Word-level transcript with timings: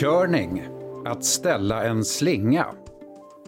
Körning, 0.00 0.62
att 1.04 1.24
ställa 1.24 1.84
en 1.84 2.04
slinga. 2.04 2.66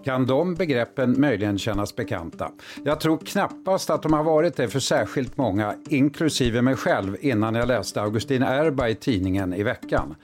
Kan 0.04 0.26
de 0.26 0.54
begreppen 0.54 1.20
möjligen 1.20 1.58
kännas 1.58 1.96
bekanta? 1.96 2.50
Jag 2.84 3.00
tror 3.00 3.18
knappast 3.18 3.90
att 3.90 4.02
de 4.02 4.12
har 4.12 4.22
varit 4.22 4.56
det 4.56 4.68
för 4.68 4.80
särskilt 4.80 5.36
många, 5.36 5.74
inklusive 5.88 6.62
mig 6.62 6.76
själv, 6.76 7.16
innan 7.20 7.54
jag 7.54 7.68
läste 7.68 8.02
Augustin 8.02 8.42
Erba 8.42 8.88
i 8.88 8.94
tidningen 8.94 9.54
i 9.54 9.62
veckan. 9.62 10.14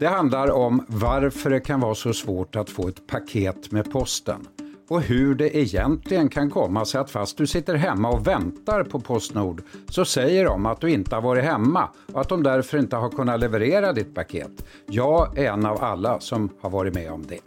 Det 0.00 0.06
handlar 0.06 0.50
om 0.50 0.84
varför 0.88 1.50
det 1.50 1.60
kan 1.60 1.80
vara 1.80 1.94
så 1.94 2.12
svårt 2.12 2.56
att 2.56 2.70
få 2.70 2.88
ett 2.88 3.06
paket 3.06 3.72
med 3.72 3.92
posten 3.92 4.46
och 4.88 5.02
hur 5.02 5.34
det 5.34 5.56
egentligen 5.56 6.28
kan 6.28 6.50
komma 6.50 6.84
sig 6.84 7.00
att 7.00 7.10
fast 7.10 7.38
du 7.38 7.46
sitter 7.46 7.74
hemma 7.74 8.10
och 8.10 8.26
väntar 8.26 8.84
på 8.84 9.00
Postnord 9.00 9.62
så 9.88 10.04
säger 10.04 10.44
de 10.44 10.66
att 10.66 10.80
du 10.80 10.90
inte 10.90 11.14
har 11.14 11.22
varit 11.22 11.44
hemma 11.44 11.88
och 12.12 12.20
att 12.20 12.28
de 12.28 12.42
därför 12.42 12.78
inte 12.78 12.96
har 12.96 13.10
kunnat 13.10 13.40
leverera 13.40 13.92
ditt 13.92 14.14
paket. 14.14 14.64
Jag 14.86 15.38
är 15.38 15.52
en 15.52 15.66
av 15.66 15.84
alla 15.84 16.20
som 16.20 16.50
har 16.60 16.70
varit 16.70 16.94
med 16.94 17.12
om 17.12 17.26
det. 17.26 17.40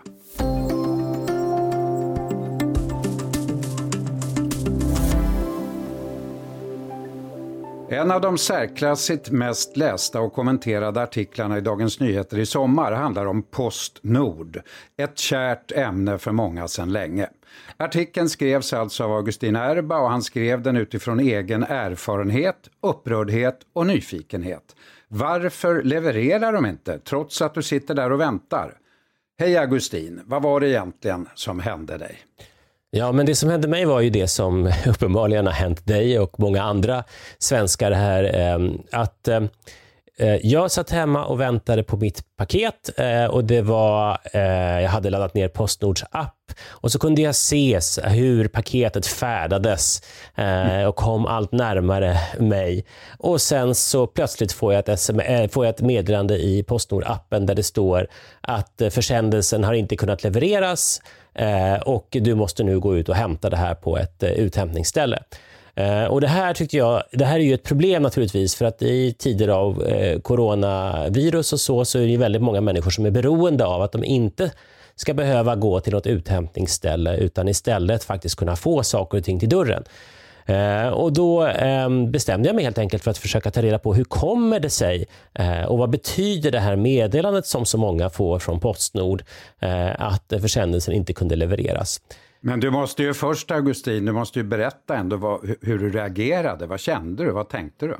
En 7.91 8.11
av 8.11 8.21
de 8.21 8.37
särklassigt 8.37 9.31
mest 9.31 9.77
lästa 9.77 10.21
och 10.21 10.33
kommenterade 10.33 11.01
artiklarna 11.01 11.57
i 11.57 11.61
Dagens 11.61 11.99
Nyheter 11.99 12.39
i 12.39 12.45
sommar 12.45 12.91
handlar 12.91 13.25
om 13.25 13.43
Postnord. 13.43 14.61
Ett 14.97 15.17
kärt 15.17 15.71
ämne 15.71 16.17
för 16.17 16.31
många 16.31 16.67
sedan 16.67 16.91
länge. 16.91 17.29
Artikeln 17.77 18.29
skrevs 18.29 18.73
alltså 18.73 19.03
av 19.03 19.11
Augustin 19.11 19.55
Erba 19.55 19.99
och 19.99 20.09
han 20.09 20.21
skrev 20.21 20.61
den 20.61 20.77
utifrån 20.77 21.19
egen 21.19 21.63
erfarenhet, 21.63 22.69
upprördhet 22.81 23.59
och 23.73 23.87
nyfikenhet. 23.87 24.75
Varför 25.07 25.83
levererar 25.83 26.53
de 26.53 26.65
inte, 26.65 26.99
trots 26.99 27.41
att 27.41 27.53
du 27.53 27.63
sitter 27.63 27.93
där 27.93 28.11
och 28.11 28.19
väntar? 28.19 28.73
Hej 29.39 29.57
Augustin, 29.57 30.21
vad 30.25 30.41
var 30.41 30.59
det 30.59 30.69
egentligen 30.69 31.29
som 31.35 31.59
hände 31.59 31.97
dig? 31.97 32.19
Ja, 32.91 33.11
men 33.11 33.25
det 33.25 33.35
som 33.35 33.49
hände 33.49 33.67
mig 33.67 33.85
var 33.85 34.01
ju 34.01 34.09
det 34.09 34.27
som 34.27 34.73
uppenbarligen 34.87 35.45
har 35.45 35.53
hänt 35.53 35.87
dig 35.87 36.19
och 36.19 36.39
många 36.39 36.63
andra 36.63 37.03
svenskar 37.37 37.91
här. 37.91 38.23
Eh, 38.23 38.71
att 38.91 39.27
eh, 39.27 39.41
Eh, 40.21 40.37
jag 40.43 40.71
satt 40.71 40.89
hemma 40.89 41.25
och 41.25 41.39
väntade 41.39 41.83
på 41.83 41.97
mitt 41.97 42.23
paket 42.37 42.89
eh, 42.97 43.25
och 43.25 43.43
det 43.43 43.61
var, 43.61 44.17
eh, 44.33 44.81
jag 44.81 44.89
hade 44.89 45.09
laddat 45.09 45.33
ner 45.33 45.47
Postnords 45.47 46.03
app 46.11 46.35
och 46.69 46.91
så 46.91 46.99
kunde 46.99 47.21
jag 47.21 47.35
se 47.35 47.79
hur 48.03 48.47
paketet 48.47 49.07
färdades 49.07 50.01
och 50.87 50.95
kom 50.95 51.25
allt 51.25 51.51
närmare 51.51 52.17
mig. 52.39 52.85
Och 53.17 53.41
sen 53.41 53.75
så 53.75 54.07
plötsligt 54.07 54.51
får 54.51 54.73
jag 54.73 54.89
ett, 54.89 54.99
SM, 54.99 55.19
får 55.51 55.65
jag 55.65 55.75
ett 55.75 55.81
meddelande 55.81 56.37
i 56.37 56.63
Postnord-appen 56.63 57.45
där 57.45 57.55
det 57.55 57.63
står 57.63 58.07
att 58.41 58.81
försändelsen 58.89 59.63
har 59.63 59.73
inte 59.73 59.95
kunnat 59.95 60.23
levereras 60.23 61.01
och 61.85 62.07
du 62.11 62.35
måste 62.35 62.63
nu 62.63 62.79
gå 62.79 62.97
ut 62.97 63.09
och 63.09 63.15
hämta 63.15 63.49
det 63.49 63.57
här 63.57 63.75
på 63.75 63.97
ett 63.97 64.23
uthämtningsställe. 64.23 65.19
Eh, 65.81 66.05
och 66.05 66.21
det 66.21 66.27
här 66.27 66.53
tyckte 66.53 66.77
jag, 66.77 67.03
det 67.11 67.25
här 67.25 67.39
är 67.39 67.43
ju 67.43 67.53
ett 67.53 67.63
problem 67.63 68.03
naturligtvis 68.03 68.55
för 68.55 68.65
att 68.65 68.81
i 68.81 69.13
tider 69.13 69.47
av 69.47 69.87
eh, 69.87 70.19
coronavirus 70.19 71.53
och 71.53 71.59
så, 71.59 71.85
så 71.85 71.99
är 71.99 72.07
det 72.07 72.17
väldigt 72.17 72.41
många 72.41 72.61
människor 72.61 72.91
som 72.91 73.05
är 73.05 73.11
beroende 73.11 73.65
av 73.65 73.81
att 73.81 73.91
de 73.91 74.03
inte 74.03 74.51
ska 74.95 75.13
behöva 75.13 75.55
gå 75.55 75.79
till 75.79 75.93
något 75.93 76.07
uthämtningsställe 76.07 77.17
utan 77.17 77.47
istället 77.47 78.03
faktiskt 78.03 78.35
kunna 78.35 78.55
få 78.55 78.83
saker 78.83 79.17
och 79.17 79.23
ting 79.23 79.39
till 79.39 79.49
dörren. 79.49 79.83
Eh, 80.45 80.87
och 80.87 81.13
Då 81.13 81.41
ehm, 81.41 82.11
bestämde 82.11 82.49
jag 82.49 82.55
mig 82.55 82.63
helt 82.63 82.77
enkelt 82.77 83.03
för 83.03 83.11
att 83.11 83.17
försöka 83.17 83.51
ta 83.51 83.61
reda 83.61 83.79
på 83.79 83.93
hur 83.93 84.03
kommer 84.03 84.59
det 84.59 84.69
sig 84.69 85.07
och 85.67 85.77
vad 85.77 85.89
betyder 85.89 86.51
det 86.51 86.59
här 86.59 86.75
meddelandet 86.75 87.45
som 87.45 87.65
så 87.65 87.77
många 87.77 88.09
får 88.09 88.39
från 88.39 88.59
Postnord 88.59 89.23
att 89.95 90.33
försändelsen 90.41 90.93
inte 90.93 91.13
kunde 91.13 91.35
levereras. 91.35 92.01
Men 92.41 92.59
du 92.59 92.71
måste 92.71 93.03
ju 93.03 93.13
först 93.13 93.51
Augustin, 93.51 94.05
du 94.05 94.11
måste 94.11 94.39
ju 94.39 94.43
berätta 94.43 94.95
ändå 94.95 95.15
vad, 95.15 95.55
hur 95.61 95.79
du 95.79 95.89
reagerade. 95.89 96.67
Vad 96.67 96.79
kände 96.79 97.23
du? 97.23 97.31
Vad 97.31 97.49
tänkte 97.49 97.87
du? 97.87 97.97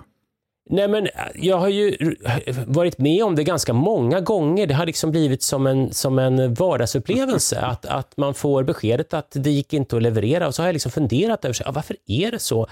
Nej, 0.69 0.87
men 0.87 1.07
jag 1.35 1.57
har 1.57 1.67
ju 1.67 2.15
varit 2.67 2.97
med 2.97 3.23
om 3.23 3.35
det 3.35 3.43
ganska 3.43 3.73
många 3.73 4.21
gånger. 4.21 4.67
Det 4.67 4.73
har 4.73 4.85
liksom 4.85 5.11
blivit 5.11 5.43
som 5.43 5.67
en, 5.67 5.93
som 5.93 6.19
en 6.19 6.53
vardagsupplevelse 6.53 7.59
att, 7.61 7.85
att 7.85 8.17
man 8.17 8.33
får 8.33 8.63
beskedet 8.63 9.13
att 9.13 9.31
det 9.31 9.51
gick 9.51 9.73
inte 9.73 9.95
att 9.95 10.01
leverera 10.01 10.47
och 10.47 10.55
så 10.55 10.61
har 10.61 10.67
jag 10.67 10.73
liksom 10.73 10.91
funderat 10.91 11.45
över 11.45 11.55
ja, 11.65 11.71
varför 11.71 11.95
är 12.07 12.31
det 12.31 12.39
så? 12.39 12.67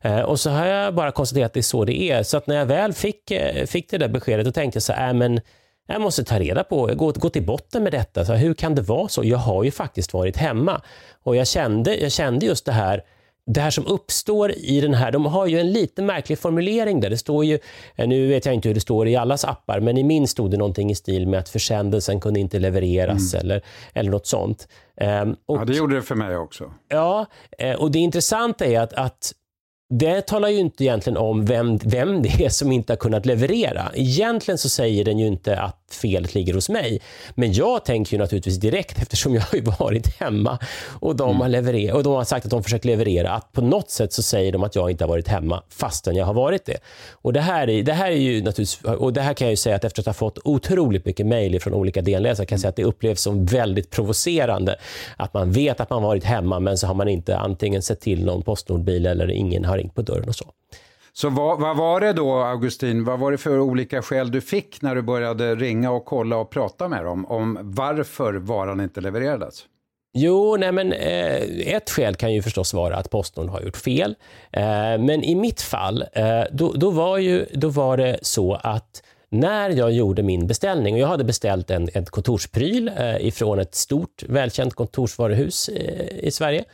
Eh, 0.00 0.20
och 0.20 0.40
så 0.40 0.50
har 0.50 0.66
jag 0.66 0.94
bara 0.94 1.12
konstaterat 1.12 1.46
att 1.46 1.54
det 1.54 1.60
är 1.60 1.62
så 1.62 1.84
det 1.84 2.02
är. 2.02 2.22
Så 2.22 2.36
att 2.36 2.46
när 2.46 2.56
jag 2.56 2.66
väl 2.66 2.92
fick, 2.92 3.30
eh, 3.30 3.66
fick 3.66 3.90
det 3.90 3.98
där 3.98 4.08
beskedet 4.08 4.44
då 4.44 4.52
tänkte 4.52 4.76
jag 4.76 4.82
så 4.82 4.92
här, 4.92 5.08
äh, 5.08 5.14
men 5.14 5.40
jag 5.86 6.00
måste 6.00 6.24
ta 6.24 6.38
reda 6.38 6.64
på, 6.64 6.86
gå, 6.86 7.12
gå 7.12 7.28
till 7.28 7.46
botten 7.46 7.82
med 7.82 7.92
detta. 7.92 8.24
Så 8.24 8.32
hur 8.32 8.54
kan 8.54 8.74
det 8.74 8.82
vara 8.82 9.08
så? 9.08 9.24
Jag 9.24 9.38
har 9.38 9.64
ju 9.64 9.70
faktiskt 9.70 10.14
varit 10.14 10.36
hemma 10.36 10.82
och 11.22 11.36
jag 11.36 11.46
kände, 11.46 11.96
jag 11.96 12.12
kände 12.12 12.46
just 12.46 12.64
det 12.64 12.72
här 12.72 13.02
det 13.46 13.60
här 13.60 13.70
som 13.70 13.86
uppstår 13.86 14.52
i 14.52 14.80
den 14.80 14.94
här, 14.94 15.12
de 15.12 15.26
har 15.26 15.46
ju 15.46 15.60
en 15.60 15.72
lite 15.72 16.02
märklig 16.02 16.38
formulering 16.38 17.00
där. 17.00 17.10
Det 17.10 17.18
står 17.18 17.44
ju, 17.44 17.58
eh, 17.96 18.08
nu 18.08 18.28
vet 18.28 18.46
jag 18.46 18.54
inte 18.54 18.68
hur 18.68 18.74
det 18.74 18.80
står 18.80 19.08
i 19.08 19.16
allas 19.16 19.44
appar, 19.44 19.80
men 19.80 19.98
i 19.98 20.02
min 20.02 20.28
stod 20.28 20.50
det 20.50 20.56
någonting 20.56 20.90
i 20.90 20.94
stil 20.94 21.28
med 21.28 21.40
att 21.40 21.48
försändelsen 21.48 22.20
kunde 22.20 22.40
inte 22.40 22.58
levereras 22.58 23.34
mm. 23.34 23.44
eller, 23.44 23.62
eller 23.92 24.10
något 24.10 24.26
sånt. 24.26 24.68
Um, 25.00 25.36
och, 25.46 25.60
ja, 25.60 25.64
det 25.64 25.72
gjorde 25.76 25.94
det 25.94 26.02
för 26.02 26.14
mig 26.14 26.36
också. 26.36 26.72
Ja, 26.88 27.26
eh, 27.58 27.74
och 27.74 27.90
det 27.90 27.98
intressanta 27.98 28.64
är 28.64 28.80
att, 28.80 28.92
att 28.92 29.32
det 29.98 30.26
talar 30.26 30.48
ju 30.48 30.58
inte 30.58 30.84
egentligen 30.84 31.16
om 31.16 31.44
vem, 31.44 31.78
vem 31.84 32.22
det 32.22 32.44
är 32.44 32.48
som 32.48 32.72
inte 32.72 32.92
har 32.92 32.96
kunnat 32.96 33.26
leverera. 33.26 33.90
Egentligen 33.94 34.58
så 34.58 34.68
säger 34.68 35.04
den 35.04 35.18
ju 35.18 35.26
inte 35.26 35.60
att 35.60 35.76
felet 35.90 36.34
ligger 36.34 36.54
hos 36.54 36.68
mig. 36.68 37.00
Men 37.34 37.52
jag 37.52 37.84
tänker 37.84 38.12
ju 38.12 38.18
naturligtvis 38.18 38.56
direkt, 38.56 39.02
eftersom 39.02 39.34
jag 39.34 39.42
har 39.42 39.58
ju 39.58 39.64
varit 39.78 40.20
hemma 40.20 40.58
och 41.00 41.16
de, 41.16 41.28
mm. 41.30 41.40
har 41.40 41.48
levererat, 41.48 41.96
och 41.96 42.02
de 42.02 42.12
har 42.12 42.24
sagt 42.24 42.44
att 42.44 42.50
de 42.50 42.62
försökt 42.62 42.84
leverera, 42.84 43.30
att 43.30 43.52
på 43.52 43.60
något 43.60 43.90
sätt 43.90 44.12
så 44.12 44.22
säger 44.22 44.52
de 44.52 44.62
att 44.62 44.74
jag 44.74 44.90
inte 44.90 45.04
har 45.04 45.08
varit 45.08 45.28
hemma 45.28 45.62
fastän 45.68 46.16
jag 46.16 46.26
har 46.26 46.34
varit 46.34 46.64
det. 46.64 46.78
Och 47.12 47.32
det 47.32 47.40
här 47.40 47.70
är, 47.70 47.82
det 47.82 47.92
här 47.92 48.10
är 48.10 48.16
ju 48.16 48.42
naturligtvis, 48.42 48.84
och 48.84 49.12
det 49.12 49.20
här 49.20 49.34
kan 49.34 49.46
jag 49.46 49.52
ju 49.52 49.56
säga 49.56 49.76
att 49.76 49.84
efter 49.84 50.02
att 50.02 50.06
ha 50.06 50.12
fått 50.12 50.38
otroligt 50.44 51.04
mycket 51.06 51.26
mejl 51.26 51.60
från 51.60 51.74
olika 51.74 52.02
delläsare 52.02 52.46
kan 52.46 52.56
jag 52.56 52.60
säga 52.60 52.68
att 52.68 52.76
det 52.76 52.84
upplevs 52.84 53.22
som 53.22 53.46
väldigt 53.46 53.90
provocerande. 53.90 54.76
Att 55.16 55.34
man 55.34 55.52
vet 55.52 55.80
att 55.80 55.90
man 55.90 56.02
varit 56.02 56.24
hemma 56.24 56.60
men 56.60 56.78
så 56.78 56.86
har 56.86 56.94
man 56.94 57.08
inte 57.08 57.36
antingen 57.36 57.82
sett 57.82 58.00
till 58.00 58.24
någon 58.24 58.42
Postnordbil 58.42 59.06
eller 59.06 59.30
ingen 59.30 59.64
har 59.64 59.81
ringt 59.82 59.94
på 59.94 60.02
dörren 60.02 60.28
och 60.28 60.34
så. 60.34 60.44
Så 61.12 61.28
vad, 61.28 61.60
vad, 61.60 61.76
var 61.76 62.00
det 62.00 62.12
då, 62.12 62.42
Augustin, 62.42 63.04
vad 63.04 63.18
var 63.18 63.30
det 63.32 63.38
för 63.38 63.58
olika 63.58 64.02
skäl 64.02 64.30
du 64.30 64.40
fick 64.40 64.82
när 64.82 64.94
du 64.94 65.02
började 65.02 65.54
ringa 65.54 65.90
och 65.90 66.04
kolla 66.04 66.36
och 66.36 66.50
prata 66.50 66.88
med 66.88 67.04
dem 67.04 67.26
om 67.26 67.58
varför 67.62 68.34
varan 68.34 68.80
inte 68.80 69.00
levererades? 69.00 69.64
Jo, 70.14 70.56
nej 70.56 70.72
men, 70.72 70.92
eh, 70.92 71.74
ett 71.74 71.90
skäl 71.90 72.14
kan 72.14 72.32
ju 72.32 72.42
förstås 72.42 72.74
vara 72.74 72.96
att 72.96 73.10
Postnord 73.10 73.48
har 73.48 73.60
gjort 73.60 73.76
fel. 73.76 74.14
Eh, 74.50 74.62
men 74.98 75.24
i 75.24 75.34
mitt 75.34 75.62
fall, 75.62 76.04
eh, 76.12 76.42
då, 76.52 76.72
då, 76.72 76.90
var 76.90 77.18
ju, 77.18 77.46
då 77.52 77.68
var 77.68 77.96
det 77.96 78.18
så 78.22 78.54
att 78.54 79.02
när 79.28 79.70
jag 79.70 79.92
gjorde 79.92 80.22
min 80.22 80.46
beställning, 80.46 80.94
och 80.94 81.00
jag 81.00 81.08
hade 81.08 81.24
beställt 81.24 81.70
en, 81.70 81.88
en 81.94 82.04
kontorspryl 82.04 82.88
eh, 82.88 83.26
ifrån 83.26 83.58
ett 83.58 83.74
stort 83.74 84.22
välkänt 84.28 84.74
kontorsvaruhus 84.74 85.68
eh, 85.68 86.26
i 86.26 86.30
Sverige. 86.30 86.64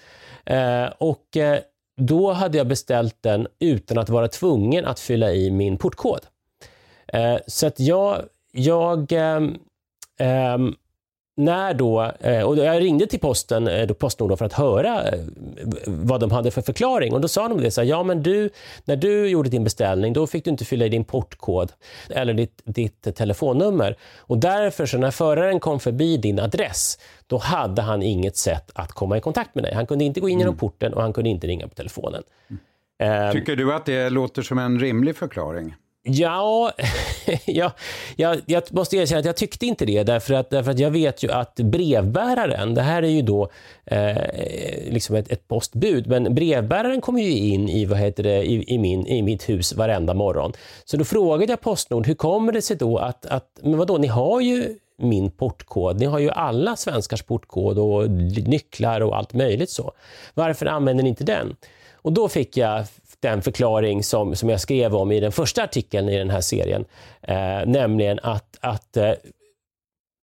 Eh, 0.45 0.87
och 0.99 1.37
då 1.99 2.33
hade 2.33 2.59
jag 2.59 2.67
beställt 2.67 3.17
den 3.21 3.47
utan 3.59 3.99
att 3.99 4.09
vara 4.09 4.29
tvungen 4.29 4.85
att 4.85 5.01
fylla 5.01 5.33
i 5.33 5.51
min 5.51 5.77
portkod. 5.77 6.21
Eh, 7.07 7.37
så 7.47 7.67
att 7.67 7.81
jag, 7.81 8.23
jag 8.53 9.13
eh, 9.13 9.41
när 11.39 11.75
då, 11.75 12.13
eh, 12.21 12.43
och 12.43 12.59
jag 12.59 12.81
ringde 12.81 13.07
till 13.07 13.21
posten, 13.21 13.69
eh, 13.69 13.87
då 13.87 13.95
Postnord 13.95 14.39
för 14.39 14.45
att 14.45 14.53
höra 14.53 15.05
vad 15.87 16.21
de 16.21 16.31
hade 16.31 16.51
för 16.51 16.63
förklaring 16.63 17.15
och 17.15 17.21
då 17.21 17.29
sa 17.29 17.49
de 17.49 17.61
det 17.61 17.71
så 17.71 17.81
här, 17.81 17.89
ja 17.89 18.03
men 18.03 18.23
du, 18.23 18.51
när 18.85 18.97
du 18.97 19.29
gjorde 19.29 19.49
din 19.49 19.65
beställning 19.65 20.13
då 20.13 20.27
fick 20.27 20.45
du 20.45 20.51
inte 20.51 20.65
fylla 20.65 20.87
i 20.87 20.89
din 20.89 21.05
portkod 21.05 21.73
eller 22.11 22.35
ditt, 22.35 22.63
ditt 22.65 23.17
telefonnummer 23.17 23.97
och 24.19 24.39
därför 24.39 24.87
så 24.87 24.99
när 24.99 25.11
föraren 25.11 25.61
kom 25.61 25.81
förbi 25.81 26.17
din 26.17 26.41
adress 26.41 26.99
då 27.27 27.39
hade 27.39 27.83
han 27.83 28.03
inget 28.03 28.37
sätt 28.37 28.71
att 28.75 28.93
komma 28.93 29.17
i 29.19 29.21
kontakt 29.21 29.55
med 29.55 29.65
dig. 29.65 29.75
Han 29.75 29.87
kunde 29.87 30.05
inte 30.05 30.21
gå 30.21 30.29
in 30.29 30.39
genom 30.39 30.53
mm. 30.53 30.59
porten 30.59 30.95
och 30.95 31.03
han 31.03 31.13
kunde 31.13 31.31
inte 31.31 31.47
ringa 31.47 31.69
på 31.69 31.75
telefonen. 31.75 32.23
Mm. 33.01 33.33
Tycker 33.33 33.57
du 33.57 33.75
att 33.75 33.87
det 33.87 34.11
låter 34.11 34.43
som 34.43 34.59
en 34.59 34.81
rimlig 34.81 35.17
förklaring? 35.17 35.75
Ja, 36.03 36.73
jag, 37.45 37.71
jag, 38.17 38.41
jag, 38.47 38.63
måste 38.71 38.97
erkänna 38.97 39.19
att 39.19 39.25
jag 39.25 39.37
tyckte 39.37 39.67
inte 39.67 39.87
det, 39.87 40.03
därför 40.03 40.35
att, 40.35 40.51
därför 40.51 40.71
att 40.71 40.79
jag 40.79 40.91
vet 40.91 41.23
ju 41.23 41.33
att 41.33 41.55
brevbäraren, 41.55 42.75
det 42.75 42.83
här 42.83 43.03
är 43.03 43.09
ju 43.09 43.23
då 43.23 43.49
eh, 43.85 44.17
liksom 44.91 45.17
ett, 45.17 45.33
ett, 45.33 45.49
postbud, 45.49 46.07
men 46.07 46.35
brevbäraren 46.35 47.01
kommer 47.01 47.21
ju 47.21 47.31
in 47.31 47.69
i, 47.69 47.85
vad 47.85 47.99
heter 47.99 48.23
det, 48.23 48.43
i, 48.43 48.75
i, 48.75 48.79
min, 48.79 49.07
i 49.07 49.23
mitt 49.23 49.49
hus 49.49 49.73
varenda 49.73 50.15
morgon. 50.15 50.53
Så 50.85 50.97
då 50.97 51.05
frågade 51.05 51.53
jag 51.53 51.61
Postnord, 51.61 52.07
hur 52.07 52.15
kommer 52.15 52.53
det 52.53 52.63
sig 52.63 52.77
då 52.77 52.99
att, 52.99 53.27
att 53.27 53.59
men 53.63 53.79
vadå, 53.79 53.99
ni 53.99 54.07
har 54.07 54.41
ju 54.41 54.77
min 54.99 55.31
portkod. 55.31 56.01
Ni 56.01 56.07
har 56.07 56.19
ju 56.19 56.31
alla 56.31 56.77
svenskars 56.77 57.23
portkod 57.23 57.79
och 57.79 58.11
nycklar 58.11 59.01
och 59.01 59.17
allt 59.17 59.33
möjligt 59.33 59.71
så. 59.71 59.93
Varför 60.35 60.67
använder 60.67 61.03
ni 61.05 61.09
inte 61.09 61.25
den? 61.25 61.57
Och 62.03 62.13
då 62.13 62.29
fick 62.29 62.57
jag 62.57 62.85
den 63.23 63.43
förklaring 63.43 64.03
som, 64.03 64.37
som 64.37 64.49
jag 64.49 64.61
skrev 64.61 64.95
om 64.95 65.13
i 65.13 65.21
den 65.21 65.33
första 65.33 65.63
artikeln 65.63 66.09
i 66.09 66.19
den 66.19 66.31
här 66.31 66.41
serien. 66.41 66.85
Eh, 67.23 67.67
nämligen 67.67 68.19
att, 68.23 68.57
att 68.61 68.97
eh, 68.97 69.13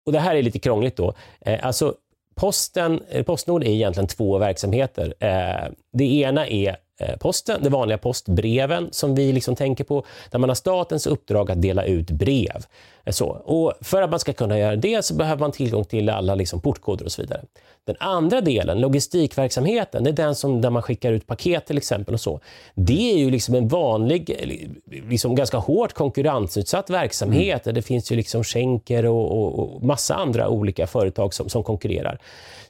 och 0.06 0.12
det 0.12 0.18
här 0.18 0.34
är 0.34 0.42
lite 0.42 0.58
krångligt 0.58 0.96
då. 0.96 1.14
Eh, 1.40 1.66
alltså, 1.66 1.94
Posten, 2.34 3.00
eh, 3.08 3.22
Postnord 3.22 3.64
är 3.64 3.70
egentligen 3.70 4.06
två 4.06 4.38
verksamheter. 4.38 5.14
Eh, 5.18 5.72
det 5.92 6.04
ena 6.04 6.46
är 6.46 6.76
eh, 7.00 7.16
posten, 7.16 7.62
de 7.62 7.68
vanliga 7.68 7.98
postbreven 7.98 8.88
som 8.92 9.14
vi 9.14 9.32
liksom 9.32 9.56
tänker 9.56 9.84
på, 9.84 10.04
där 10.30 10.38
man 10.38 10.50
har 10.50 10.54
statens 10.54 11.06
uppdrag 11.06 11.50
att 11.50 11.62
dela 11.62 11.84
ut 11.84 12.10
brev. 12.10 12.66
Eh, 13.04 13.12
så. 13.12 13.26
Och 13.28 13.72
för 13.80 14.02
att 14.02 14.10
man 14.10 14.20
ska 14.20 14.32
kunna 14.32 14.58
göra 14.58 14.76
det 14.76 15.04
så 15.04 15.14
behöver 15.14 15.40
man 15.40 15.52
tillgång 15.52 15.84
till 15.84 16.08
alla 16.08 16.34
liksom 16.34 16.60
portkoder 16.60 17.04
och 17.04 17.12
så 17.12 17.22
vidare. 17.22 17.42
Den 17.84 17.96
andra 18.00 18.40
delen, 18.40 18.80
logistikverksamheten, 18.80 20.04
det 20.04 20.10
är 20.10 20.14
den 20.14 20.34
som, 20.34 20.60
där 20.60 20.70
man 20.70 20.82
skickar 20.82 21.12
ut 21.12 21.26
paket 21.26 21.66
till 21.66 21.78
exempel. 21.78 22.14
och 22.14 22.20
så. 22.20 22.40
Det 22.74 23.12
är 23.12 23.18
ju 23.18 23.30
liksom 23.30 23.54
en 23.54 23.68
vanlig, 23.68 24.36
liksom 25.08 25.34
ganska 25.34 25.56
hårt 25.56 25.92
konkurrensutsatt 25.92 26.90
verksamhet. 26.90 27.66
Mm. 27.66 27.74
Det 27.74 27.82
finns 27.82 28.12
ju 28.12 28.16
liksom 28.16 28.44
Schenker 28.44 29.06
och, 29.06 29.32
och, 29.32 29.58
och 29.58 29.82
massa 29.82 30.14
andra 30.14 30.48
olika 30.48 30.86
företag 30.86 31.34
som, 31.34 31.48
som 31.48 31.64
konkurrerar. 31.64 32.18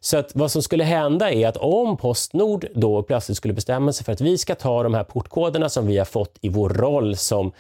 Så 0.00 0.16
att 0.16 0.30
vad 0.34 0.50
som 0.50 0.62
skulle 0.62 0.84
hända 0.84 1.30
är 1.32 1.48
att 1.48 1.56
om 1.56 1.96
Postnord 1.96 2.66
då 2.74 3.02
plötsligt 3.02 3.36
skulle 3.36 3.54
bestämma 3.54 3.92
sig 3.92 4.04
för 4.04 4.12
att 4.12 4.20
vi 4.20 4.38
ska 4.38 4.54
ta 4.54 4.82
de 4.82 4.94
här 4.94 5.04
portkoderna 5.04 5.68
som 5.68 5.86
vi 5.86 5.98
har 5.98 6.04
fått 6.04 6.38
i 6.40 6.48
vår 6.48 6.68
roll 6.68 7.16
som 7.16 7.52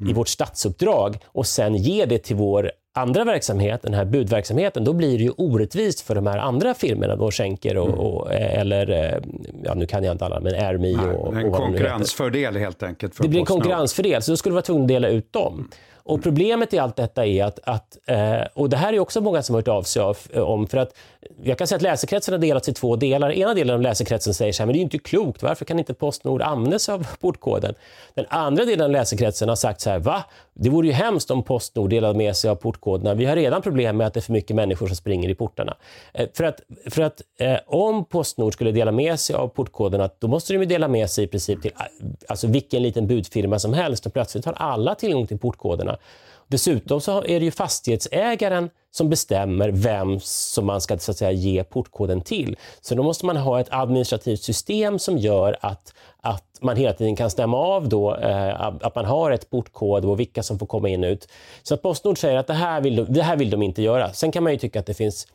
mm. 0.00 0.10
i 0.10 0.14
vårt 0.14 0.28
statsuppdrag 0.28 1.18
och 1.26 1.46
sen 1.46 1.74
ge 1.74 2.04
det 2.04 2.18
till 2.18 2.36
vår 2.36 2.72
andra 2.94 3.24
verksamhet, 3.24 3.82
den 3.82 3.94
här 3.94 4.04
budverksamheten, 4.04 4.84
då 4.84 4.92
blir 4.92 5.18
det 5.18 5.24
ju 5.24 5.30
orättvist 5.30 6.00
för 6.00 6.14
de 6.14 6.26
här 6.26 6.38
andra 6.38 6.74
firmorna, 6.74 7.16
då 7.16 7.30
Schenker 7.30 7.76
och, 7.76 7.88
mm. 7.88 8.00
och, 8.00 8.32
eller, 8.32 8.90
eh, 8.90 9.18
ja 9.64 9.74
nu 9.74 9.86
kan 9.86 10.04
jag 10.04 10.14
inte 10.14 10.24
alla, 10.24 10.40
men 10.40 10.54
Airme 10.54 11.14
och, 11.14 11.36
En 11.36 11.52
konkurrensfördel 11.52 12.56
helt 12.56 12.82
enkelt. 12.82 13.22
det 13.22 13.28
blir 13.28 13.40
en 13.40 13.46
konkurrensfördel, 13.46 14.22
så 14.22 14.32
då 14.32 14.36
skulle 14.36 14.52
vi 14.52 14.54
vara 14.54 14.62
tvungna 14.62 14.84
att 14.84 14.88
dela 14.88 15.08
ut 15.08 15.32
dem. 15.32 15.68
Och 16.04 16.22
Problemet 16.22 16.74
i 16.74 16.78
allt 16.78 16.96
detta 16.96 17.26
är 17.26 17.44
att, 17.44 17.58
att 17.64 17.98
eh, 18.06 18.42
och 18.54 18.70
det 18.70 18.76
här 18.76 18.92
är 18.92 18.98
också 18.98 19.20
många 19.20 19.42
som 19.42 19.54
har 19.54 19.60
hört 19.60 19.68
av 19.68 19.82
sig 19.82 20.02
om, 20.42 20.66
för 20.66 20.78
att 20.78 20.94
jag 21.42 21.58
kan 21.58 21.66
säga 21.66 21.76
att 21.76 21.82
läsekretsen 21.82 22.34
har 22.34 22.38
delats 22.38 22.68
i 22.68 22.72
två 22.72 22.96
delar. 22.96 23.32
Ena 23.32 23.54
delen 23.54 23.74
av 23.74 23.80
läsekretsen 23.80 24.34
säger 24.34 24.52
så 24.52 24.62
här, 24.62 24.66
men 24.66 24.72
det 24.72 24.78
är 24.78 24.82
inte 24.82 24.98
klokt, 24.98 25.42
varför 25.42 25.64
kan 25.64 25.78
inte 25.78 25.94
Postnord 25.94 26.42
använda 26.42 26.78
sig 26.78 26.94
av 26.94 27.06
portkoden? 27.20 27.74
Den 28.14 28.26
andra 28.28 28.64
delen 28.64 28.84
av 28.84 28.90
läsekretsen 28.90 29.48
har 29.48 29.56
sagt 29.56 29.80
så 29.80 29.90
här, 29.90 29.98
va? 29.98 30.24
Det 30.54 30.70
vore 30.70 30.86
ju 30.86 30.92
hemskt 30.92 31.30
om 31.30 31.42
Postnord 31.42 31.90
delade 31.90 32.18
med 32.18 32.36
sig 32.36 32.50
av 32.50 32.54
portkoderna. 32.56 33.14
Vi 33.14 33.24
har 33.24 33.36
redan 33.36 33.62
problem 33.62 33.96
med 33.96 34.06
att 34.06 34.14
det 34.14 34.20
är 34.20 34.22
för 34.22 34.32
mycket 34.32 34.56
människor 34.56 34.86
som 34.86 34.96
springer 34.96 35.28
i 35.28 35.34
portarna. 35.34 35.76
Eh, 36.14 36.28
för 36.34 36.44
att, 36.44 36.60
för 36.90 37.02
att 37.02 37.22
eh, 37.38 37.56
om 37.66 38.04
Postnord 38.04 38.52
skulle 38.52 38.72
dela 38.72 38.92
med 38.92 39.20
sig 39.20 39.36
av 39.36 39.48
portkoderna, 39.48 40.10
då 40.18 40.28
måste 40.28 40.52
de 40.52 40.58
ju 40.58 40.64
dela 40.64 40.88
med 40.88 41.10
sig 41.10 41.24
i 41.24 41.26
princip 41.26 41.62
till 41.62 41.72
eh, 41.78 42.06
alltså 42.28 42.46
vilken 42.46 42.82
liten 42.82 43.06
budfirma 43.06 43.58
som 43.58 43.72
helst 43.72 44.06
och 44.06 44.12
plötsligt 44.12 44.44
har 44.44 44.52
alla 44.52 44.94
tillgång 44.94 45.26
till 45.26 45.38
portkoderna. 45.38 45.98
Dessutom 46.48 47.00
så 47.00 47.18
är 47.18 47.40
det 47.40 47.44
ju 47.44 47.50
fastighetsägaren 47.50 48.70
som 48.90 49.08
bestämmer 49.08 49.68
vem 49.68 50.20
som 50.20 50.66
man 50.66 50.80
ska 50.80 50.98
så 50.98 51.10
att 51.10 51.16
säga, 51.16 51.30
ge 51.30 51.64
portkoden 51.64 52.20
till. 52.20 52.56
Så 52.80 52.94
då 52.94 53.02
måste 53.02 53.26
man 53.26 53.36
ha 53.36 53.60
ett 53.60 53.68
administrativt 53.70 54.42
system 54.42 54.98
som 54.98 55.18
gör 55.18 55.56
att, 55.60 55.94
att 56.20 56.44
man 56.60 56.76
hela 56.76 56.92
tiden 56.92 57.16
kan 57.16 57.30
stämma 57.30 57.56
av 57.56 57.88
då, 57.88 58.16
eh, 58.16 58.60
att 58.60 58.94
man 58.94 59.04
har 59.04 59.30
ett 59.30 59.50
portkod 59.50 60.04
och 60.04 60.20
vilka 60.20 60.42
som 60.42 60.58
får 60.58 60.66
komma 60.66 60.88
in 60.88 61.04
och 61.04 61.08
ut. 61.08 61.28
Så 61.62 61.74
att 61.74 61.82
Postnord 61.82 62.18
säger 62.18 62.36
att 62.36 62.46
det 62.46 62.54
här 62.54 62.80
vill 62.80 62.96
de, 62.96 63.12
det 63.12 63.22
här 63.22 63.36
vill 63.36 63.50
de 63.50 63.62
inte 63.62 63.82
göra. 63.82 64.12
Sen 64.12 64.32
kan 64.32 64.42
man 64.42 64.52
ju 64.52 64.58
tycka 64.58 64.80
att 64.80 64.86
det 64.86 64.94
finns 64.94 65.26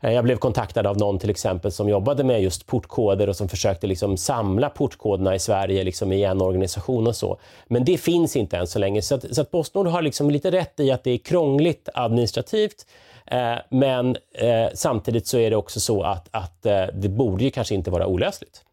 jag 0.00 0.24
blev 0.24 0.36
kontaktad 0.36 0.86
av 0.86 0.98
någon 0.98 1.18
till 1.18 1.30
exempel 1.30 1.72
som 1.72 1.88
jobbade 1.88 2.24
med 2.24 2.42
just 2.42 2.66
portkoder 2.66 3.28
och 3.28 3.36
som 3.36 3.48
försökte 3.48 3.86
liksom 3.86 4.16
samla 4.16 4.70
portkoderna 4.70 5.34
i 5.34 5.38
Sverige 5.38 5.84
liksom 5.84 6.12
i 6.12 6.24
en 6.24 6.40
organisation 6.40 7.06
och 7.06 7.16
så. 7.16 7.38
Men 7.66 7.84
det 7.84 7.98
finns 7.98 8.36
inte 8.36 8.56
än 8.56 8.66
så 8.66 8.78
länge. 8.78 9.02
Så 9.02 9.14
att, 9.14 9.34
så 9.34 9.40
att 9.40 9.50
Postnord 9.50 9.86
har 9.86 10.02
liksom 10.02 10.30
lite 10.30 10.50
rätt 10.50 10.80
i 10.80 10.90
att 10.90 11.04
det 11.04 11.10
är 11.10 11.18
krångligt 11.18 11.88
administrativt. 11.94 12.86
Eh, 13.26 13.56
men 13.70 14.16
eh, 14.34 14.68
samtidigt 14.74 15.26
så 15.26 15.38
är 15.38 15.50
det 15.50 15.56
också 15.56 15.80
så 15.80 16.02
att, 16.02 16.28
att 16.30 16.66
eh, 16.66 16.84
det 16.94 17.08
borde 17.08 17.44
ju 17.44 17.50
kanske 17.50 17.74
inte 17.74 17.90
vara 17.90 18.06
olösligt. 18.06 18.64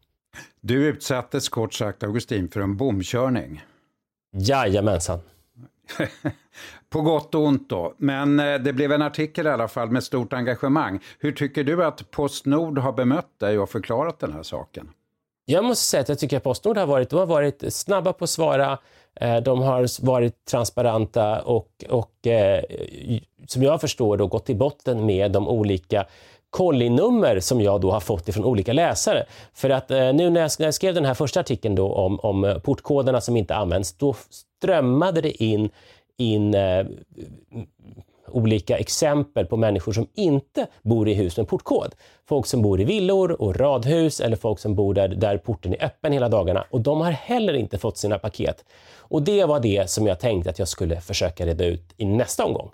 Du 0.60 0.86
utsattes 0.86 1.48
kort 1.48 1.74
sagt, 1.74 2.02
Augustin, 2.02 2.48
för 2.48 2.60
en 2.60 2.76
bomkörning. 2.76 3.62
Jajamensan. 4.32 5.20
På 6.90 7.00
gott 7.00 7.34
och 7.34 7.42
ont 7.42 7.68
då. 7.68 7.94
Men 7.98 8.40
eh, 8.40 8.54
det 8.54 8.72
blev 8.72 8.92
en 8.92 9.02
artikel 9.02 9.46
i 9.46 9.50
alla 9.50 9.68
fall 9.68 9.90
med 9.90 10.04
stort 10.04 10.32
engagemang. 10.32 11.00
Hur 11.18 11.32
tycker 11.32 11.64
du 11.64 11.84
att 11.84 12.10
Postnord 12.10 12.78
har 12.78 12.92
bemött 12.92 13.38
dig 13.38 13.58
och 13.58 13.70
förklarat 13.70 14.18
den 14.18 14.32
här 14.32 14.42
saken? 14.42 14.90
Jag 15.44 15.64
måste 15.64 15.84
säga 15.84 16.00
att 16.00 16.08
jag 16.08 16.18
tycker 16.18 16.36
att 16.36 16.42
Postnord 16.42 16.78
har 16.78 16.86
varit, 16.86 17.10
de 17.10 17.18
har 17.18 17.26
varit 17.26 17.64
snabba 17.68 18.12
på 18.12 18.24
att 18.24 18.30
svara. 18.30 18.78
Eh, 19.20 19.36
de 19.36 19.62
har 19.62 20.06
varit 20.06 20.44
transparenta 20.44 21.42
och, 21.42 21.68
och 21.88 22.26
eh, 22.26 22.62
som 23.46 23.62
jag 23.62 23.80
förstår 23.80 24.16
då 24.16 24.26
gått 24.26 24.46
till 24.46 24.56
botten 24.56 25.06
med 25.06 25.32
de 25.32 25.48
olika 25.48 26.06
kollinummer 26.50 27.40
som 27.40 27.60
jag 27.60 27.80
då 27.80 27.90
har 27.90 28.00
fått 28.00 28.28
ifrån 28.28 28.44
olika 28.44 28.72
läsare. 28.72 29.26
För 29.54 29.70
att 29.70 29.90
eh, 29.90 30.12
nu 30.12 30.30
när 30.30 30.50
jag, 30.58 30.74
skrev 30.74 30.94
den 30.94 31.04
här 31.04 31.14
första 31.14 31.40
artikeln 31.40 31.74
då 31.74 31.92
om, 31.92 32.20
om 32.20 32.44
eh, 32.44 32.58
portkoderna 32.58 33.20
som 33.20 33.36
inte 33.36 33.54
används, 33.54 33.92
då 33.92 34.16
strömmade 34.58 35.20
det 35.20 35.42
in 35.42 35.70
in 36.18 36.54
eh, 36.54 36.86
olika 38.30 38.78
exempel 38.78 39.46
på 39.46 39.56
människor 39.56 39.92
som 39.92 40.06
inte 40.14 40.66
bor 40.82 41.08
i 41.08 41.14
hus 41.14 41.36
med 41.36 41.48
portkod. 41.48 41.94
Folk 42.28 42.46
som 42.46 42.62
bor 42.62 42.80
i 42.80 42.84
villor 42.84 43.42
och 43.42 43.56
radhus 43.56 44.20
eller 44.20 44.36
folk 44.36 44.58
som 44.58 44.74
bor 44.74 44.94
där, 44.94 45.08
där 45.08 45.38
porten 45.38 45.74
är 45.74 45.84
öppen 45.84 46.12
hela 46.12 46.28
dagarna 46.28 46.64
och 46.70 46.80
de 46.80 47.00
har 47.00 47.10
heller 47.10 47.54
inte 47.54 47.78
fått 47.78 47.98
sina 47.98 48.18
paket. 48.18 48.64
Och 48.96 49.22
det 49.22 49.44
var 49.44 49.60
det 49.60 49.90
som 49.90 50.06
jag 50.06 50.20
tänkte 50.20 50.50
att 50.50 50.58
jag 50.58 50.68
skulle 50.68 51.00
försöka 51.00 51.46
reda 51.46 51.64
ut 51.64 51.94
i 51.96 52.04
nästa 52.04 52.44
omgång. 52.44 52.70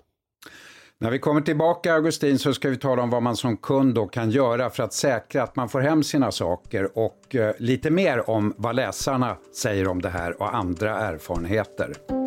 När 0.99 1.11
vi 1.11 1.19
kommer 1.19 1.41
tillbaka 1.41 1.93
Augustin 1.93 2.39
så 2.39 2.53
ska 2.53 2.69
vi 2.69 2.77
tala 2.77 3.03
om 3.03 3.09
vad 3.09 3.23
man 3.23 3.35
som 3.35 3.57
kund 3.57 3.95
då 3.95 4.07
kan 4.07 4.31
göra 4.31 4.69
för 4.69 4.83
att 4.83 4.93
säkra 4.93 5.43
att 5.43 5.55
man 5.55 5.69
får 5.69 5.79
hem 5.79 6.03
sina 6.03 6.31
saker 6.31 6.97
och 6.97 7.35
eh, 7.35 7.53
lite 7.57 7.89
mer 7.89 8.29
om 8.29 8.53
vad 8.57 8.75
läsarna 8.75 9.37
säger 9.61 9.87
om 9.87 10.01
det 10.01 10.09
här 10.09 10.41
och 10.41 10.55
andra 10.55 10.99
erfarenheter. 10.99 12.24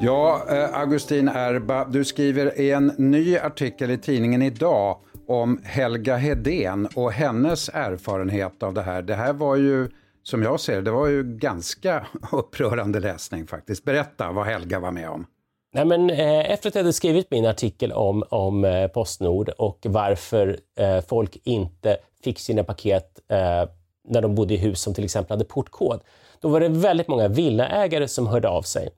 Ja, 0.00 0.42
eh, 0.50 0.80
Augustin 0.80 1.28
Erba, 1.28 1.84
du 1.84 2.04
skriver 2.04 2.60
i 2.60 2.70
en 2.70 2.92
ny 2.98 3.38
artikel 3.38 3.90
i 3.90 3.98
tidningen 3.98 4.42
idag 4.42 4.98
om 5.28 5.60
Helga 5.64 6.16
Hedén 6.16 6.88
och 6.94 7.12
hennes 7.12 7.68
erfarenhet 7.68 8.62
av 8.62 8.74
det 8.74 8.82
här. 8.82 9.02
Det 9.02 9.14
här 9.14 9.32
var 9.32 9.56
ju, 9.56 9.88
som 10.22 10.42
jag 10.42 10.60
ser 10.60 10.82
det, 10.82 10.90
var 10.90 11.06
ju 11.06 11.22
ganska 11.22 12.06
upprörande 12.32 13.00
läsning 13.00 13.46
faktiskt. 13.46 13.84
Berätta 13.84 14.32
vad 14.32 14.46
Helga 14.46 14.80
var 14.80 14.90
med 14.90 15.08
om. 15.08 15.26
Nej, 15.74 15.84
men, 15.84 16.10
eh, 16.10 16.50
efter 16.50 16.68
att 16.68 16.74
jag 16.74 16.82
hade 16.82 16.92
skrivit 16.92 17.30
min 17.30 17.46
artikel 17.46 17.92
om, 17.92 18.24
om 18.30 18.64
eh, 18.64 18.86
Postnord 18.86 19.48
och 19.48 19.78
varför 19.88 20.58
eh, 20.78 21.00
folk 21.08 21.38
inte 21.44 21.96
fick 22.24 22.38
sina 22.38 22.64
paket 22.64 23.20
eh, 23.28 23.70
när 24.08 24.22
de 24.22 24.34
bodde 24.34 24.54
i 24.54 24.56
hus 24.56 24.80
som 24.80 24.94
till 24.94 25.04
exempel 25.04 25.34
hade 25.34 25.44
portkod, 25.44 26.00
då 26.40 26.48
var 26.48 26.60
det 26.60 26.68
väldigt 26.68 27.08
många 27.08 27.28
villaägare 27.28 28.08
som 28.08 28.26
hörde 28.26 28.48
av 28.48 28.62
sig. 28.62 28.88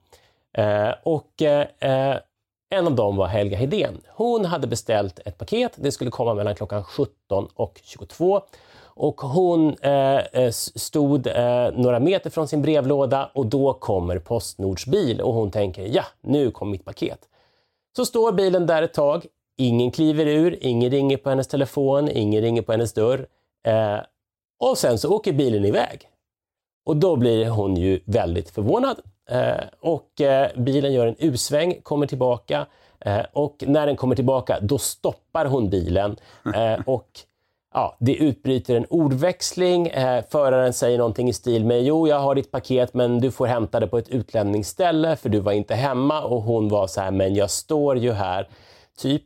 Eh, 0.59 0.95
och 1.03 1.43
eh, 1.43 1.67
eh, 1.81 2.19
en 2.71 2.87
av 2.87 2.95
dem 2.95 3.17
var 3.17 3.27
Helga 3.27 3.57
Hedén. 3.57 4.01
Hon 4.09 4.45
hade 4.45 4.67
beställt 4.67 5.19
ett 5.19 5.39
paket. 5.39 5.73
Det 5.77 5.93
skulle 5.93 6.11
komma 6.11 6.35
mellan 6.35 6.55
klockan 6.55 6.85
17 6.85 7.49
och 7.55 7.81
22. 7.85 8.41
Och 8.81 9.21
hon 9.21 9.77
eh, 9.81 10.17
eh 10.17 10.51
stod 10.51 11.27
eh, 11.27 11.71
några 11.75 12.01
meter 12.01 12.31
från 12.31 12.49
sin 12.49 12.63
brevlåda 12.63 13.31
och 13.35 13.47
då 13.47 13.73
kommer 13.73 14.19
Postnords 14.19 14.87
bil 14.87 15.21
och 15.21 15.35
hon 15.35 15.51
tänker 15.51 15.83
ja, 15.83 16.05
nu 16.21 16.51
kommer 16.51 16.73
mitt 16.73 16.85
paket. 16.85 17.19
Så 17.97 18.07
står 18.07 18.33
bilen 18.33 18.67
där 18.67 18.83
ett 18.83 18.95
tag. 18.95 19.27
Ingen 19.57 19.91
kliver 19.91 20.27
ur, 20.27 20.59
ingen 20.61 20.91
ringer 20.91 21.17
på 21.17 21.31
hennes 21.31 21.49
telefon, 21.49 22.09
ingen 22.09 22.43
ringer 22.43 22.63
på 22.63 22.73
hennes 22.73 22.93
dörr. 22.93 23.27
Eh, 23.67 23.99
och 24.61 24.79
sen 24.79 24.99
så 24.99 25.15
åker 25.15 25.33
bilen 25.33 25.65
iväg. 25.65 26.09
Och 26.87 26.97
då 26.97 27.17
blir 27.17 27.49
hon 27.49 27.77
ju 27.77 28.01
väldigt 28.05 28.51
förvånad. 28.51 29.01
Eh, 29.29 29.65
och 29.81 30.21
eh, 30.21 30.49
bilen 30.57 30.93
gör 30.93 31.07
en 31.07 31.17
U-sväng, 31.19 31.81
kommer 31.83 32.07
tillbaka 32.07 32.67
eh, 33.01 33.21
och 33.33 33.65
när 33.67 33.87
den 33.87 33.97
kommer 33.97 34.15
tillbaka 34.15 34.59
då 34.61 34.79
stoppar 34.79 35.47
hon 35.47 35.71
bilen 35.71 36.17
och 36.87 37.09
ja, 37.75 37.97
det 38.01 38.15
utbryter 38.15 38.75
en 38.75 38.87
ordväxling. 38.91 39.91
föraren 40.31 40.73
säger 40.73 40.99
någonting 40.99 41.29
i 41.29 41.33
stil 41.33 41.65
med 41.65 41.83
“Jo, 41.83 42.09
jag 42.09 42.19
har 42.21 42.35
ditt 42.35 42.51
paket 42.51 42.95
men 42.95 43.21
du 43.21 43.31
får 43.31 43.47
hämta 43.47 43.81
det 43.81 43.87
på 43.87 43.99
ett 43.99 44.09
utlämningsställe 44.09 45.17
för 45.17 45.29
du 45.29 45.41
var 45.41 45.53
inte 45.53 45.75
hemma” 45.75 46.23
och 46.23 46.43
hon 46.43 46.69
var 46.69 46.87
så 46.87 47.01
här 47.01 47.11
“Men 47.11 47.35
jag 47.35 47.51
står 47.51 47.99
ju 47.99 48.13
här” 48.13 48.49
typ. 48.99 49.25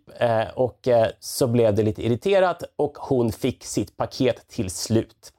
och 0.55 0.89
så 1.21 1.47
blev 1.47 1.75
det 1.75 1.83
lite 1.83 2.07
irriterat 2.07 2.63
och 2.77 2.99
hon 3.01 3.33
fick 3.33 3.65
sitt 3.65 3.97
paket 3.97 4.49
till 4.49 4.71
slut. 4.71 5.33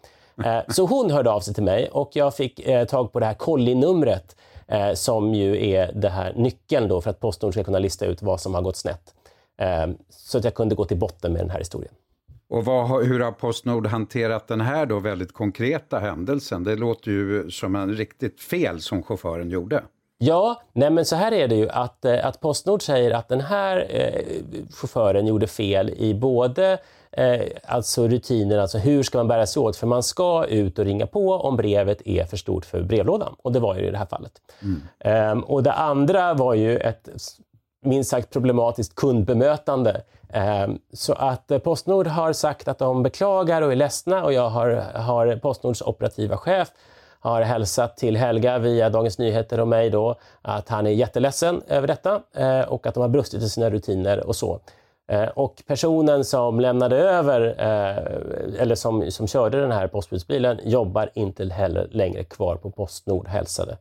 så 0.67 0.85
hon 0.85 1.11
hörde 1.11 1.31
av 1.31 1.39
sig 1.39 1.53
till 1.53 1.63
mig 1.63 1.89
och 1.89 2.09
jag 2.13 2.35
fick 2.35 2.59
tag 2.89 3.11
på 3.11 3.19
det 3.19 3.25
här 3.25 3.33
kollinumret 3.33 4.35
eh, 4.67 4.93
som 4.93 5.33
ju 5.33 5.69
är 5.69 5.91
det 5.93 6.09
här 6.09 6.33
nyckeln 6.35 6.87
då 6.87 7.01
för 7.01 7.09
att 7.09 7.19
Postnord 7.19 7.53
ska 7.53 7.63
kunna 7.63 7.79
lista 7.79 8.05
ut 8.05 8.21
vad 8.21 8.41
som 8.41 8.53
har 8.53 8.61
gått 8.61 8.77
snett. 8.77 9.13
Eh, 9.57 9.87
så 10.09 10.37
att 10.37 10.43
jag 10.43 10.53
kunde 10.53 10.75
gå 10.75 10.85
till 10.85 10.97
botten 10.97 11.33
med 11.33 11.41
den 11.41 11.49
här 11.49 11.59
historien. 11.59 11.93
Och 12.49 12.65
vad, 12.65 13.05
hur 13.05 13.19
har 13.19 13.31
Postnord 13.31 13.87
hanterat 13.87 14.47
den 14.47 14.61
här 14.61 14.85
då 14.85 14.99
väldigt 14.99 15.33
konkreta 15.33 15.99
händelsen? 15.99 16.63
Det 16.63 16.75
låter 16.75 17.11
ju 17.11 17.51
som 17.51 17.75
en 17.75 17.93
riktigt 17.93 18.41
fel 18.41 18.81
som 18.81 19.03
chauffören 19.03 19.49
gjorde. 19.49 19.83
Ja, 20.25 20.61
nej 20.73 20.89
men 20.89 21.05
så 21.05 21.15
här 21.15 21.31
är 21.31 21.47
det 21.47 21.55
ju 21.55 21.69
att, 21.69 22.05
eh, 22.05 22.25
att 22.25 22.39
Postnord 22.39 22.81
säger 22.81 23.11
att 23.11 23.27
den 23.27 23.41
här 23.41 23.87
eh, 23.89 24.21
chauffören 24.73 25.27
gjorde 25.27 25.47
fel 25.47 25.89
i 25.89 26.13
både 26.13 26.77
eh, 27.11 27.41
alltså 27.63 28.07
rutiner, 28.07 28.57
alltså 28.57 28.77
hur 28.77 29.03
ska 29.03 29.17
man 29.17 29.27
bära 29.27 29.47
sig 29.47 29.61
åt? 29.61 29.75
För 29.75 29.87
man 29.87 30.03
ska 30.03 30.45
ut 30.45 30.79
och 30.79 30.85
ringa 30.85 31.07
på 31.07 31.33
om 31.33 31.57
brevet 31.57 32.01
är 32.05 32.25
för 32.25 32.37
stort 32.37 32.65
för 32.65 32.81
brevlådan. 32.81 33.35
Och 33.37 33.51
det 33.51 33.59
var 33.59 33.75
ju 33.75 33.87
i 33.87 33.91
det 33.91 33.97
här 33.97 34.05
fallet. 34.05 34.31
Mm. 34.61 35.37
Um, 35.37 35.43
och 35.43 35.63
det 35.63 35.73
andra 35.73 36.33
var 36.33 36.53
ju 36.53 36.77
ett 36.77 37.09
minst 37.81 38.09
sagt 38.09 38.29
problematiskt 38.29 38.95
kundbemötande. 38.95 40.01
Um, 40.65 40.79
så 40.93 41.13
att 41.13 41.51
eh, 41.51 41.59
Postnord 41.59 42.07
har 42.07 42.33
sagt 42.33 42.67
att 42.67 42.77
de 42.77 43.03
beklagar 43.03 43.61
och 43.61 43.71
är 43.71 43.75
ledsna 43.75 44.23
och 44.23 44.33
jag 44.33 44.49
har, 44.49 44.69
har 44.95 45.35
Postnords 45.35 45.81
operativa 45.81 46.37
chef 46.37 46.71
har 47.23 47.41
hälsat 47.41 47.97
till 47.97 48.17
Helga 48.17 48.59
via 48.59 48.89
Dagens 48.89 49.17
Nyheter 49.17 49.59
och 49.59 49.67
mig 49.67 49.89
då 49.89 50.15
att 50.41 50.69
han 50.69 50.87
är 50.87 50.91
jätteledsen 50.91 51.61
över 51.67 51.87
detta 51.87 52.21
eh, 52.35 52.61
och 52.61 52.87
att 52.87 52.93
de 52.93 53.01
har 53.01 53.09
brustit 53.09 53.43
i 53.43 53.49
sina 53.49 53.69
rutiner 53.69 54.27
och 54.27 54.35
så. 54.35 54.59
Eh, 55.07 55.23
och 55.23 55.63
personen 55.67 56.25
som 56.25 56.59
lämnade 56.59 56.97
över, 56.97 57.41
eh, 57.41 58.61
eller 58.61 58.75
som, 58.75 59.11
som 59.11 59.27
körde 59.27 59.61
den 59.61 59.71
här 59.71 59.87
postbudsbilen, 59.87 60.59
jobbar 60.63 61.09
inte 61.13 61.45
heller 61.45 61.87
längre 61.91 62.23
kvar 62.23 62.55
på 62.55 62.71
Postnord, 62.71 63.27
hälsade 63.27 63.77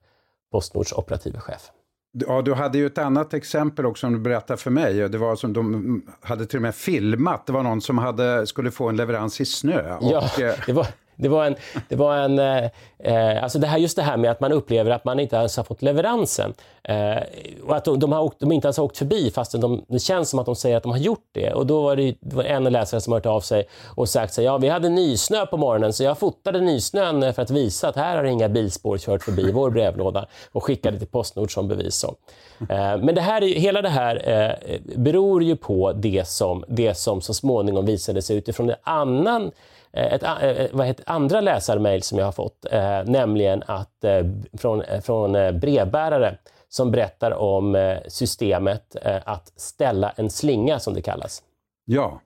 Postnords 0.53 0.93
operativa 0.93 1.41
chef. 1.41 1.71
Ja, 2.13 2.43
du 2.43 2.55
hade 2.55 2.79
ju 2.79 2.87
ett 2.87 2.99
annat 2.99 3.35
exempel 3.35 3.87
också 3.87 4.01
som 4.01 4.13
du 4.13 4.19
berättade 4.19 4.57
för 4.57 4.71
mig. 4.71 5.09
Det 5.09 5.19
var 5.19 5.37
som 5.37 5.53
de 5.53 6.03
hade 6.21 6.47
till 6.47 6.59
och 6.59 6.63
med 6.63 6.75
filmat. 6.75 7.47
Det 7.47 7.53
var 7.53 7.63
någon 7.63 7.81
som 7.81 7.99
hade, 7.99 8.47
skulle 8.47 8.71
få 8.71 8.89
en 8.89 8.97
leverans 8.97 9.41
i 9.41 9.45
snö. 9.45 9.97
Och, 9.97 10.13
ja, 10.13 10.23
det 10.67 10.73
var, 10.73 10.87
det 11.17 11.29
var 11.29 11.45
en, 11.45 11.57
det 11.89 11.97
var 11.97 12.17
en 12.17 12.39
eh, 12.39 12.65
eh, 12.99 13.43
alltså 13.43 13.59
det 13.59 13.67
här, 13.67 13.79
just 13.79 13.97
det 13.97 14.03
här 14.03 14.17
med 14.17 14.31
att 14.31 14.41
man 14.41 14.53
upplever 14.53 14.91
att 14.91 15.05
man 15.05 15.21
inte 15.21 15.37
ens 15.37 15.57
har 15.57 15.65
fått 15.65 15.83
leveransen. 15.83 16.55
Eh, 16.85 17.23
och 17.67 17.77
att 17.77 17.85
de, 17.85 17.99
de, 17.99 18.13
har 18.13 18.21
åkt, 18.21 18.41
de 18.41 18.53
inte 18.53 18.67
ens 18.67 18.77
har 18.77 18.85
åkt 18.85 18.99
förbi 18.99 19.31
fast 19.31 19.61
de, 19.61 19.85
det 19.89 19.99
känns 19.99 20.31
som 20.31 20.39
att 20.39 20.47
de 20.47 20.57
säger 20.57 20.77
att 20.77 20.83
de 20.83 20.93
har 20.93 20.99
gjort 20.99 21.29
det. 21.33 21.53
Och 21.53 21.67
då 21.67 21.83
var 21.83 21.97
det, 21.97 22.15
det 22.21 22.37
var 22.37 22.45
en 22.45 22.65
läsare 22.65 23.01
som 23.01 23.13
hört 23.13 23.27
av 23.27 23.41
sig 23.41 23.69
och 23.97 24.09
sagt 24.09 24.39
att 24.39 24.45
ja, 24.45 24.59
vi 24.59 24.69
hade 24.69 24.89
nysnö 24.89 25.47
på 25.47 25.57
morgonen 25.57 25.93
så 25.93 26.05
jag 26.05 26.19
fotade 26.19 26.61
nysnön 26.61 27.35
för 27.35 27.43
att 27.43 27.51
visa 27.51 27.89
att 27.89 27.97
här 27.97 28.17
har 28.17 28.25
inga 28.25 28.49
bilspår 28.49 28.99
kört 28.99 29.23
förbi 29.23 29.53
vår 29.53 29.71
brevlåda 29.71 30.27
och 30.53 30.65
skickade 30.65 30.99
till 30.99 31.09
Postnord 31.09 31.55
som 31.55 31.69
bevis. 31.69 31.95
Så. 31.95 32.15
Eh, 32.61 32.97
men 32.97 33.15
det 33.15 33.21
här, 33.21 33.41
hela 33.41 33.83
det 33.83 33.89
här 33.89 34.29
eh, 34.29 34.79
beror 34.97 35.43
ju 35.43 35.57
på 35.57 35.93
det 35.93 36.29
som, 36.29 36.65
det 36.69 36.95
som 36.95 37.21
så 37.21 37.35
småningom 37.35 37.87
visade 37.87 38.23
sig 38.23 38.37
utifrån 38.37 38.71
en 38.71 38.77
annan 38.83 39.51
ett, 39.93 40.23
eh, 40.23 40.43
eh, 40.43 40.67
vad 40.73 40.87
heter, 40.87 41.05
andra 41.09 41.41
läsarmail 41.41 42.03
som 42.03 42.19
jag 42.19 42.25
har 42.25 42.33
fått, 42.33 42.67
eh, 42.71 43.05
nämligen 43.05 43.63
att, 43.67 44.05
eh, 44.05 44.25
från, 44.59 44.83
från 45.03 45.33
brevbärare 45.33 46.39
som 46.69 46.91
berättar 46.91 47.31
om 47.31 47.75
eh, 47.75 47.99
systemet 48.09 48.97
att 49.25 49.53
ställa 49.57 50.11
en 50.11 50.31
slinga, 50.31 50.79
som 50.79 50.95
det 50.95 51.03
kallas. 51.03 51.43
Ja, 51.85 52.21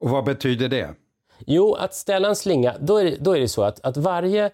och 0.00 0.10
vad 0.10 0.24
betyder 0.24 0.68
det? 0.68 0.94
Jo, 1.38 1.74
att 1.74 1.94
ställa 1.94 2.28
en 2.28 2.36
slinga, 2.36 2.74
då 2.80 2.96
är 2.96 3.16
då 3.20 3.36
är 3.36 3.40
det 3.40 3.48
så 3.48 3.62
att, 3.62 3.84
att 3.84 3.96
varje 3.96 4.50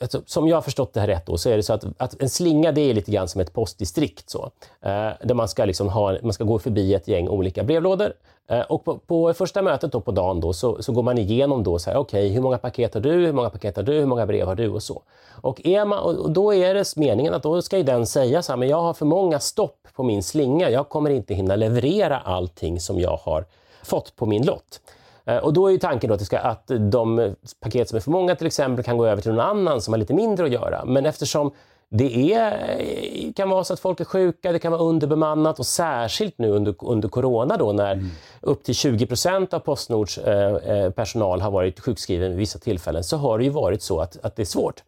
alltså, 0.00 0.22
som 0.26 0.48
jag 0.48 0.56
har 0.56 0.62
förstått 0.62 0.92
det 0.92 1.00
här 1.00 1.06
rätt 1.06 1.26
då, 1.26 1.38
så 1.38 1.50
är 1.50 1.56
det 1.56 1.62
så 1.62 1.72
att, 1.72 1.84
att 1.96 2.22
en 2.22 2.28
slinga 2.28 2.72
det 2.72 2.80
är 2.80 2.94
lite 2.94 3.10
grann 3.10 3.28
som 3.28 3.40
ett 3.40 3.52
postdistrikt. 3.52 4.30
Så, 4.30 4.50
eh, 4.82 5.10
där 5.22 5.34
man 5.34 5.48
ska, 5.48 5.64
liksom 5.64 5.88
ha, 5.88 6.16
man 6.22 6.32
ska 6.32 6.44
gå 6.44 6.58
förbi 6.58 6.94
ett 6.94 7.08
gäng 7.08 7.28
olika 7.28 7.64
brevlådor. 7.64 8.12
Eh, 8.48 8.60
och 8.60 8.84
på, 8.84 8.98
på, 8.98 9.34
första 9.34 9.62
mötet 9.62 9.92
då 9.92 10.00
på 10.00 10.10
dagen 10.10 10.40
då, 10.40 10.52
så, 10.52 10.82
så 10.82 10.92
går 10.92 11.02
man 11.02 11.18
igenom 11.18 11.62
då 11.62 11.78
så 11.78 11.90
här, 11.90 11.98
okay, 11.98 12.28
hur 12.28 12.40
många 12.40 12.58
paket 12.58 12.94
har 12.94 13.00
du, 13.00 13.12
hur 13.12 13.32
många 13.32 13.50
paket 13.50 13.76
har 13.76 13.82
du, 13.82 13.92
hur 13.92 14.06
många 14.06 14.26
brev 14.26 14.46
har 14.46 14.54
du 14.54 14.68
och 14.68 14.82
så. 14.82 15.02
Och, 15.40 15.66
är 15.66 15.84
man, 15.84 15.98
och 15.98 16.30
då 16.30 16.54
är 16.54 16.74
det 16.74 16.96
meningen 16.96 17.34
att 17.34 17.42
då 17.42 17.62
ska 17.62 17.82
den 17.82 18.06
säga 18.06 18.42
så 18.42 18.52
här, 18.52 18.56
men 18.56 18.68
jag 18.68 18.82
har 18.82 18.94
för 18.94 19.06
många 19.06 19.40
stopp 19.40 19.88
på 19.94 20.02
min 20.02 20.22
slinga, 20.22 20.70
jag 20.70 20.88
kommer 20.88 21.10
inte 21.10 21.34
hinna 21.34 21.56
leverera 21.56 22.18
allting 22.18 22.80
som 22.80 23.00
jag 23.00 23.16
har 23.16 23.44
fått 23.82 24.16
på 24.16 24.26
min 24.26 24.46
lott. 24.46 24.80
Eh, 25.26 25.36
och 25.36 25.52
då 25.52 25.66
är 25.66 25.72
ju 25.72 25.78
tanken 25.78 26.10
då 26.10 26.36
att, 26.36 26.70
de 26.90 27.34
paket 27.60 27.88
som 27.88 27.96
är 27.96 28.00
för 28.00 28.10
många 28.10 28.36
till 28.36 28.46
exempel 28.46 28.84
kan 28.84 28.96
gå 28.96 29.06
över 29.06 29.22
till 29.22 29.30
någon 29.30 29.40
annan 29.40 29.80
som 29.80 29.92
har 29.92 29.98
lite 29.98 30.14
mindre 30.14 30.46
att 30.46 30.52
göra. 30.52 30.84
Men 30.84 31.06
eftersom 31.06 31.52
det 31.88 32.34
är, 32.34 33.32
kan 33.32 33.50
vara 33.50 33.64
så 33.64 33.72
att 33.72 33.80
folk 33.80 34.00
är 34.00 34.04
sjuka, 34.04 34.52
det 34.52 34.58
kan 34.58 34.72
vara 34.72 34.82
underbemannat 34.82 35.58
och 35.58 35.66
särskilt 35.66 36.38
nu 36.38 36.50
under, 36.50 36.74
under 36.78 37.08
corona 37.08 37.56
då 37.56 37.72
när 37.72 37.92
mm. 37.92 38.10
upp 38.40 38.64
till 38.64 38.74
20 38.74 39.06
procent 39.06 39.54
av 39.54 39.58
Postnords 39.58 40.18
eh, 40.18 40.54
eh, 40.54 40.90
personal 40.90 41.40
har 41.40 41.50
varit 41.50 41.80
sjukskriven 41.80 42.30
vid 42.30 42.38
vissa 42.38 42.58
tillfällen 42.58 43.04
så 43.04 43.16
har 43.16 43.38
det 43.38 43.44
ju 43.44 43.50
varit 43.50 43.82
så 43.82 44.00
att, 44.00 44.24
att 44.24 44.36
det 44.36 44.42
är 44.42 44.46
svårt. 44.46 44.82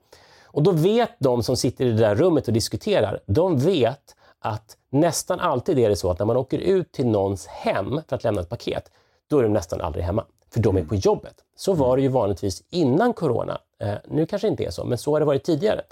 Och 0.44 0.62
då 0.62 0.70
vet 0.70 1.10
de 1.18 1.42
som 1.42 1.56
sitter 1.56 1.84
i 1.84 1.90
det 1.90 1.98
där 1.98 2.14
rummet 2.14 2.46
och 2.46 2.54
diskuterar, 2.54 3.20
de 3.26 3.58
vet 3.58 4.16
att 4.40 4.76
nästan 4.90 5.40
alltid 5.40 5.78
är 5.78 5.88
det 5.88 5.96
så 5.96 6.10
att 6.10 6.18
när 6.18 6.26
man 6.26 6.36
åker 6.36 6.58
ut 6.58 6.92
till 6.92 7.06
någons 7.06 7.46
hem 7.46 8.00
för 8.08 8.16
att 8.16 8.24
lämna 8.24 8.40
ett 8.40 8.48
paket, 8.48 8.90
då 9.28 9.38
är 9.38 9.42
de 9.42 9.52
nästan 9.52 9.80
aldrig 9.80 10.04
hemma. 10.04 10.24
För 10.50 10.60
de 10.60 10.76
är 10.76 10.84
på 10.84 10.94
jobbet. 10.94 11.34
Så 11.56 11.72
var 11.72 11.96
det 11.96 12.02
ju 12.02 12.08
vanligtvis 12.08 12.62
innan 12.70 13.12
corona. 13.12 13.58
Eh, 13.80 13.94
nu 14.08 14.26
kanske 14.26 14.48
inte 14.48 14.64
är 14.64 14.70
så, 14.70 14.84
men 14.84 14.98
så 14.98 15.12
har 15.12 15.20
det 15.20 15.26
varit 15.26 15.44
tidigare. 15.44 15.82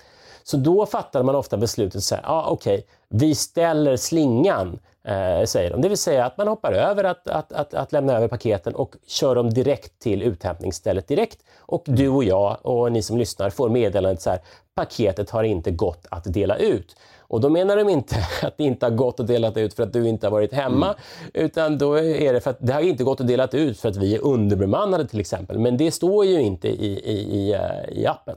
Så 0.42 0.56
då 0.56 0.86
fattade 0.86 1.24
man 1.24 1.34
ofta 1.34 1.56
beslutet 1.56 2.02
så 2.02 2.14
här, 2.14 2.22
ah, 2.26 2.48
okej, 2.48 2.74
okay, 2.74 2.86
vi 3.08 3.34
ställer 3.34 3.96
slingan, 3.96 4.78
eh, 5.04 5.44
säger 5.44 5.70
de. 5.70 5.80
Det 5.80 5.88
vill 5.88 5.98
säga 5.98 6.26
att 6.26 6.38
man 6.38 6.48
hoppar 6.48 6.72
över 6.72 7.04
att, 7.04 7.28
att, 7.28 7.52
att, 7.52 7.74
att, 7.74 7.92
lämna 7.92 8.12
över 8.12 8.28
paketen 8.28 8.74
och 8.74 8.96
kör 9.06 9.34
dem 9.34 9.50
direkt 9.50 9.98
till 9.98 10.22
uthämtningsstället 10.22 11.08
direkt. 11.08 11.38
Och 11.58 11.82
du 11.86 12.08
och 12.08 12.24
jag 12.24 12.58
och 12.62 12.92
ni 12.92 13.02
som 13.02 13.18
lyssnar 13.18 13.50
får 13.50 13.68
meddelandet 13.68 14.22
så 14.22 14.30
här, 14.30 14.40
paketet 14.74 15.30
har 15.30 15.44
inte 15.44 15.70
gått 15.70 16.06
att 16.10 16.24
dela 16.24 16.56
ut. 16.56 16.96
Och 17.28 17.40
då 17.40 17.48
menar 17.48 17.76
de 17.76 17.88
inte 17.88 18.16
att 18.42 18.56
det 18.56 18.64
inte 18.64 18.86
har 18.86 18.90
gått 18.90 19.20
att 19.20 19.26
dela 19.26 19.52
ut 19.54 19.74
för 19.74 19.82
att 19.82 19.92
du 19.92 20.08
inte 20.08 20.26
har 20.26 20.30
varit 20.30 20.52
hemma, 20.52 20.86
mm. 20.86 20.96
utan 21.34 21.78
då 21.78 21.98
är 21.98 22.32
det 22.32 22.40
för 22.40 22.50
att 22.50 22.58
det 22.60 22.72
har 22.72 22.80
inte 22.80 23.04
gått 23.04 23.20
att 23.20 23.28
dela 23.28 23.46
ut 23.46 23.80
för 23.80 23.88
att 23.88 23.96
vi 23.96 24.14
är 24.14 24.24
underbemannade 24.24 25.06
till 25.06 25.20
exempel. 25.20 25.58
Men 25.58 25.76
det 25.76 25.90
står 25.90 26.24
ju 26.24 26.40
inte 26.40 26.68
i, 26.68 27.00
i, 27.04 27.36
i, 27.36 27.52
eh, 27.52 27.98
i 27.98 28.06
appen. 28.06 28.36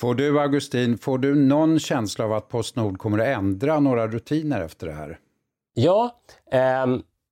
Får 0.00 0.14
du, 0.14 0.40
Augustin, 0.40 0.98
får 0.98 1.18
du 1.18 1.34
någon 1.34 1.78
känsla 1.78 2.24
av 2.24 2.32
att 2.32 2.48
Postnord 2.48 2.98
kommer 2.98 3.18
att 3.18 3.38
ändra 3.38 3.80
några 3.80 4.06
rutiner 4.06 4.60
efter 4.60 4.86
det 4.86 4.92
här? 4.92 5.18
Ja, 5.74 6.20
eh, 6.52 6.86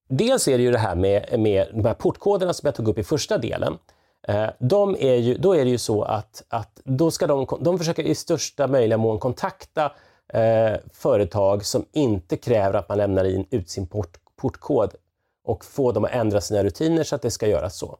dels 0.08 0.48
är 0.48 0.58
det 0.58 0.64
ju 0.64 0.70
det 0.70 0.78
här 0.78 0.94
med, 0.94 1.40
med 1.40 1.66
de 1.72 1.84
här 1.84 1.94
portkoderna 1.94 2.52
som 2.52 2.66
jag 2.66 2.74
tog 2.74 2.88
upp 2.88 2.98
i 2.98 3.02
första 3.02 3.38
delen. 3.38 3.78
Eh, 4.28 4.46
de 4.58 4.96
är 4.98 5.14
ju, 5.14 5.34
då 5.34 5.52
är 5.52 5.64
det 5.64 5.70
ju 5.70 5.78
så 5.78 6.02
att, 6.02 6.44
att 6.48 6.80
då 6.84 7.10
ska 7.10 7.26
de, 7.26 7.46
de 7.60 7.78
försöker 7.78 8.02
i 8.02 8.14
största 8.14 8.66
möjliga 8.66 8.98
mån 8.98 9.18
kontakta 9.18 9.92
eh, 10.32 10.76
företag 10.92 11.64
som 11.64 11.84
inte 11.92 12.36
kräver 12.36 12.78
att 12.78 12.88
man 12.88 12.98
lämnar 12.98 13.24
in, 13.24 13.46
ut 13.50 13.70
sin 13.70 13.86
port, 13.86 14.16
portkod 14.36 14.94
och 15.44 15.64
få 15.64 15.92
dem 15.92 16.04
att 16.04 16.10
ändra 16.10 16.40
sina 16.40 16.64
rutiner 16.64 17.04
så 17.04 17.14
att 17.14 17.22
det 17.22 17.30
ska 17.30 17.46
göras 17.46 17.78
så. 17.78 17.98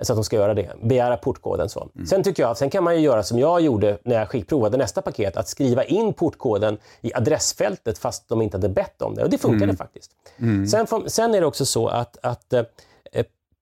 Så 0.00 0.12
att 0.12 0.16
de 0.16 0.24
ska 0.24 0.36
göra 0.36 0.54
det, 0.54 0.72
begära 0.82 1.16
portkoden. 1.16 1.68
Så. 1.68 1.88
Mm. 1.94 2.06
Sen 2.06 2.22
tycker 2.22 2.42
jag 2.42 2.50
att 2.50 2.58
sen 2.58 2.70
kan 2.70 2.84
man 2.84 2.94
ju 2.96 3.00
göra 3.00 3.22
som 3.22 3.38
jag 3.38 3.60
gjorde 3.60 3.98
när 4.02 4.14
jag 4.32 4.46
provade 4.46 4.76
nästa 4.76 5.02
paket, 5.02 5.36
att 5.36 5.48
skriva 5.48 5.84
in 5.84 6.12
portkoden 6.12 6.78
i 7.00 7.14
adressfältet 7.14 7.98
fast 7.98 8.28
de 8.28 8.42
inte 8.42 8.56
hade 8.56 8.68
bett 8.68 9.02
om 9.02 9.14
det. 9.14 9.24
Och 9.24 9.30
det 9.30 9.38
funkade 9.38 9.64
mm. 9.64 9.76
faktiskt. 9.76 10.10
Mm. 10.38 10.66
Sen, 10.66 10.86
sen, 11.06 11.34
är 11.34 11.40
det 11.40 11.46
också 11.46 11.66
så 11.66 11.88
att, 11.88 12.18
att 12.22 12.52
eh, 12.52 12.62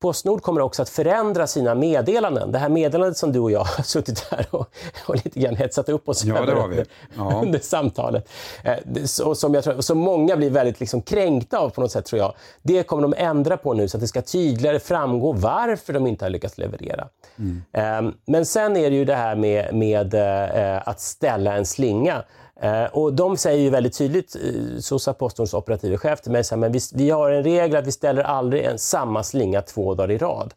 Postnord 0.07 0.43
kommer 0.43 0.61
också 0.61 0.83
att 0.83 0.89
förändra 0.89 1.47
sina 1.47 1.75
meddelanden. 1.75 2.53
Det 2.53 2.59
här 2.59 2.69
meddelandet 2.69 3.17
som 3.17 3.33
du 3.33 3.39
och 3.39 3.51
jag 3.51 3.65
har 3.65 3.83
suttit 3.85 4.27
här 4.31 4.47
och, 4.51 4.67
och 5.07 5.15
lite 5.15 5.41
grann 5.41 5.57
hetsat 5.57 5.89
upp 5.89 6.09
oss 6.09 6.25
ja, 6.25 6.39
över 6.39 6.55
under, 6.55 6.87
ja. 7.17 7.41
under 7.43 7.59
samtalet. 7.59 8.29
Eh, 8.63 9.05
så, 9.05 9.35
som, 9.35 9.55
jag 9.55 9.65
tror, 9.65 9.81
som 9.81 9.99
många 9.99 10.37
blir 10.37 10.51
väldigt 10.51 10.81
liksom 10.81 11.03
kränkta 11.03 11.59
av 11.59 11.71
på 11.71 11.81
något 11.81 11.93
sätt 11.93 12.05
tror 12.05 12.19
jag. 12.19 12.35
Det 12.63 12.83
kommer 12.83 13.03
de 13.03 13.15
ändra 13.17 13.57
på 13.57 13.75
nu 13.75 13.89
så 13.89 13.97
att 13.97 14.01
det 14.01 14.09
ska 14.09 14.23
tydligare 14.23 14.79
framgå 14.79 15.33
varför 15.33 15.93
de 15.93 16.07
inte 16.07 16.25
har 16.25 16.31
lyckats 16.31 16.59
leverera. 16.59 17.09
Mm. 17.39 17.63
Eh, 17.73 18.13
men 18.27 18.47
sen 18.47 18.77
är 18.77 18.91
det 18.91 18.97
ju 18.97 19.05
det 19.05 19.15
här 19.15 19.37
med, 19.37 19.75
med 19.75 20.15
eh, 20.15 20.89
att 20.89 21.01
ställa 21.01 21.57
en 21.57 21.67
slinga. 21.67 22.23
Eh, 22.61 22.85
och 22.85 23.15
de 23.15 23.37
säger 23.37 23.63
ju 23.63 23.71
väldigt 23.71 23.99
tydligt, 23.99 24.37
eh, 24.37 24.79
Sosa 24.81 25.13
Postnords 25.15 25.55
operative 25.55 25.97
chef 25.97 26.21
till 26.21 26.33
mig, 26.33 26.45
så 26.45 26.57
men 26.57 26.73
vi, 26.73 26.81
vi 26.95 27.11
har 27.11 27.31
en 27.31 27.43
regel 27.43 27.77
att 27.77 27.87
vi 27.87 27.93
ställer 27.93 28.23
aldrig 28.23 28.65
en 28.65 28.79
samma 28.79 29.23
slinga 29.23 29.63
två 29.63 29.95
dagar 29.95 30.11
i 30.11 30.19
rad. 30.19 30.55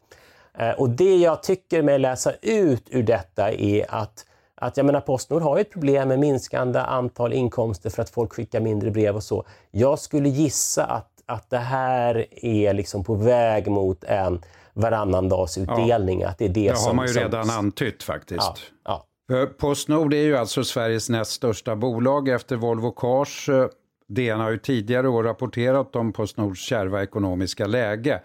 Eh, 0.58 0.70
och 0.70 0.90
det 0.90 1.16
jag 1.16 1.44
tycker 1.44 1.82
mig 1.82 2.00
läsa 2.00 2.34
ut 2.42 2.88
ur 2.90 3.04
detta 3.04 3.52
är 3.52 3.86
att 3.90 4.26
att 4.62 4.78
jag 4.78 4.86
menar 4.86 5.02
Postnord 5.02 5.42
har 5.42 5.60
ett 5.60 5.72
problem 5.72 6.08
med 6.08 6.20
minskande 6.20 6.80
antal 6.80 7.34
inkomster 7.34 7.90
för 7.90 8.02
att 8.02 8.10
folk 8.10 8.34
skickar 8.34 8.60
mindre 8.60 8.92
brev 8.92 9.16
och 9.16 9.24
så. 9.24 9.46
Jag 9.72 10.00
skulle 10.00 10.30
gissa 10.30 10.86
att, 10.86 11.10
att 11.26 11.50
det 11.50 11.58
här 11.58 12.26
är 12.46 12.74
liksom 12.74 13.04
på 13.04 13.14
väg 13.16 13.68
mot 13.68 14.04
en 14.04 14.42
varannan 14.74 15.30
dags 15.30 15.58
utdelning. 15.58 16.22
Ja. 16.22 16.30
Att 16.30 16.38
det 16.38 16.46
är 16.46 16.50
det, 16.50 16.70
det 16.70 16.78
som, 16.78 16.88
har 16.88 16.94
man 16.94 17.08
ju 17.08 17.14
redan 17.14 17.46
som... 17.46 17.58
antytt 17.58 18.04
faktiskt. 18.04 18.40
Ja, 18.40 18.56
ja. 18.84 19.06
Eh, 19.30 19.46
Postnord 19.46 20.14
är 20.14 20.24
ju 20.24 20.38
alltså 20.38 20.64
Sveriges 20.64 21.10
näst 21.10 21.32
största 21.32 21.76
bolag 21.76 22.30
efter 22.30 22.56
Volvo 22.56 22.92
Cars. 22.92 23.50
Eh, 23.50 23.68
DN 24.08 24.40
har 24.40 24.52
ju 24.52 24.58
tidigare 24.58 25.10
år 25.10 25.24
rapporterat 25.24 25.96
om 25.96 26.14
Postnords 26.14 26.62
kärva 26.62 27.04
ekonomiska 27.04 27.68
läge. 27.68 28.22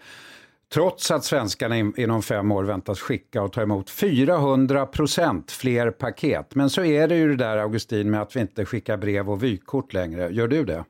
Trots 0.73 1.11
att 1.11 1.23
svenskarna 1.23 1.77
inom 1.77 2.21
fem 2.21 2.51
år 2.51 2.63
väntas 2.63 2.99
skicka 2.99 3.41
och 3.41 3.53
ta 3.53 3.61
emot 3.61 3.89
400 3.89 4.85
procent 4.85 5.51
fler 5.51 5.91
paket. 5.91 6.55
Men 6.55 6.69
så 6.69 6.83
är 6.83 7.07
det 7.07 7.15
ju 7.15 7.27
det 7.27 7.35
där 7.35 7.57
Augustin 7.57 8.11
med 8.11 8.21
att 8.21 8.35
vi 8.35 8.39
inte 8.39 8.65
skickar 8.65 8.97
brev 8.97 9.29
och 9.29 9.43
vykort 9.43 9.93
längre. 9.93 10.29
Gör 10.29 10.47
du 10.47 10.65
det? 10.65 10.83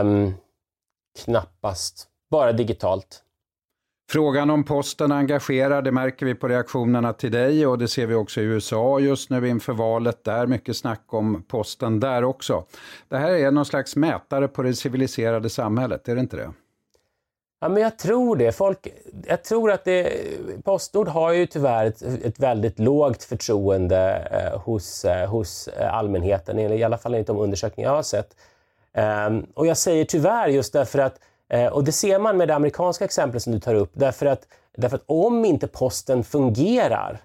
Um, 0.00 0.34
knappast. 1.24 2.08
Bara 2.30 2.52
digitalt. 2.52 3.24
Frågan 4.12 4.50
om 4.50 4.64
posten 4.64 5.12
engagerar, 5.12 5.82
det 5.82 5.92
märker 5.92 6.26
vi 6.26 6.34
på 6.34 6.48
reaktionerna 6.48 7.12
till 7.12 7.32
dig 7.32 7.66
och 7.66 7.78
det 7.78 7.88
ser 7.88 8.06
vi 8.06 8.14
också 8.14 8.40
i 8.40 8.44
USA 8.44 9.00
just 9.00 9.30
nu 9.30 9.48
inför 9.48 9.72
valet 9.72 10.24
där. 10.24 10.46
Mycket 10.46 10.76
snack 10.76 11.04
om 11.06 11.44
posten 11.48 12.00
där 12.00 12.24
också. 12.24 12.64
Det 13.08 13.16
här 13.16 13.30
är 13.30 13.50
någon 13.50 13.64
slags 13.64 13.96
mätare 13.96 14.48
på 14.48 14.62
det 14.62 14.74
civiliserade 14.74 15.50
samhället, 15.50 16.08
är 16.08 16.14
det 16.14 16.20
inte 16.20 16.36
det? 16.36 16.52
Ja, 17.60 17.68
men 17.68 17.82
jag 17.82 17.98
tror 17.98 18.36
det. 18.36 18.52
Folk, 18.52 18.88
jag 19.26 19.44
tror 19.44 19.70
att 19.70 19.84
det, 19.84 20.12
Postnord 20.64 21.08
har 21.08 21.32
ju 21.32 21.46
tyvärr 21.46 21.86
ett, 21.86 22.02
ett 22.02 22.38
väldigt 22.40 22.78
lågt 22.78 23.24
förtroende 23.24 24.28
eh, 24.30 24.60
hos, 24.60 25.04
eh, 25.04 25.28
hos 25.28 25.68
eh, 25.68 25.94
allmänheten, 25.94 26.58
i 26.58 26.82
alla 26.82 26.98
fall 26.98 27.14
enligt 27.14 27.26
de 27.26 27.38
undersökningar 27.38 27.90
jag 27.90 27.96
har 27.96 28.02
sett. 28.02 28.36
Um, 29.28 29.46
och 29.54 29.66
jag 29.66 29.76
säger 29.76 30.04
tyvärr 30.04 30.48
just 30.48 30.72
därför 30.72 30.98
att, 30.98 31.20
Eh, 31.50 31.66
och 31.66 31.84
det 31.84 31.92
ser 31.92 32.18
man 32.18 32.36
med 32.36 32.48
det 32.48 32.54
amerikanska 32.54 33.04
exemplet 33.04 33.42
som 33.42 33.52
du 33.52 33.60
tar 33.60 33.74
upp, 33.74 33.90
därför 33.92 34.26
att, 34.26 34.46
därför 34.76 34.96
att 34.96 35.04
om 35.06 35.44
inte 35.44 35.66
posten 35.66 36.24
fungerar 36.24 37.20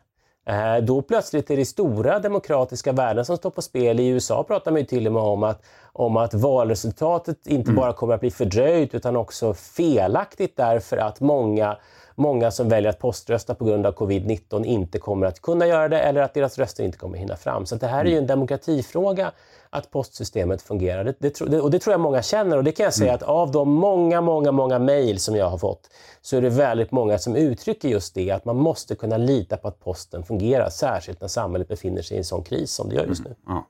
eh, 0.48 0.78
då 0.78 1.02
plötsligt 1.02 1.52
är 1.52 1.58
det 1.58 1.66
stora 1.66 2.20
demokratiska 2.20 2.92
värden 2.92 3.26
som 3.26 3.38
står 3.38 3.50
på 3.50 3.62
spel. 3.62 4.00
I 4.00 4.08
USA 4.08 4.44
pratar 4.44 4.72
man 4.72 4.82
ju 4.82 4.86
till 4.86 5.08
och 5.08 5.14
med 5.14 5.22
om 5.22 5.44
att, 5.44 5.66
om 5.98 6.18
att 6.18 6.34
valresultatet 6.34 7.48
inte 7.48 7.70
mm. 7.70 7.82
bara 7.82 7.94
kommer 7.94 8.14
att 8.14 8.20
bli 8.20 8.32
fördröjt 8.32 8.96
utan 8.96 9.16
också 9.16 9.54
felaktigt 9.54 10.58
därför 10.58 10.98
att 10.98 11.20
många 11.20 11.78
många 12.16 12.52
som 12.52 12.70
väljer 12.70 12.90
att 12.90 13.00
poströsta 13.00 13.56
på 13.56 13.66
grund 13.66 13.86
av 13.86 13.96
covid-19 13.96 14.66
inte 14.66 15.00
kommer 15.00 15.28
att 15.28 15.42
kunna 15.42 15.68
göra 15.68 15.90
det 15.90 16.00
eller 16.00 16.22
att 16.22 16.34
deras 16.34 16.58
röster 16.58 16.84
inte 16.84 16.98
kommer 16.98 17.18
hinna 17.18 17.36
fram. 17.36 17.66
Så 17.66 17.76
det 17.76 17.88
här 17.88 18.00
är 18.00 18.06
ju 18.06 18.12
en 18.12 18.18
mm. 18.18 18.28
demokratifråga 18.28 19.32
att 19.70 19.92
postsystemet 19.92 20.62
fungerar. 20.62 21.04
Det, 21.04 21.20
det, 21.20 21.62
och 21.62 21.72
det 21.72 21.80
tror 21.80 21.94
jag 21.94 22.00
många 22.00 22.22
känner 22.22 22.58
och 22.58 22.64
det 22.64 22.72
kan 22.72 22.84
jag 22.84 22.94
säga 22.94 23.12
mm. 23.12 23.16
att 23.16 23.24
av 23.24 23.52
de 23.52 23.70
många, 23.70 24.22
många, 24.22 24.52
många 24.52 24.80
mejl 24.80 25.20
som 25.20 25.36
jag 25.36 25.50
har 25.50 25.58
fått 25.58 25.90
så 26.22 26.38
är 26.38 26.42
det 26.42 26.50
väldigt 26.50 26.92
många 26.92 27.18
som 27.18 27.36
uttrycker 27.36 27.90
just 27.90 28.16
det, 28.16 28.32
att 28.32 28.46
man 28.46 28.56
måste 28.56 28.96
kunna 28.96 29.18
lita 29.18 29.58
på 29.58 29.68
att 29.68 29.80
posten 29.80 30.24
fungerar, 30.24 30.70
särskilt 30.70 31.22
när 31.22 31.28
samhället 31.28 31.68
befinner 31.68 32.02
sig 32.02 32.16
i 32.16 32.18
en 32.18 32.24
sån 32.24 32.44
kris 32.44 32.72
som 32.72 32.90
det 32.90 32.96
gör 32.96 33.06
just 33.06 33.24
nu. 33.24 33.30
Mm, 33.30 33.38
ja. 33.48 33.68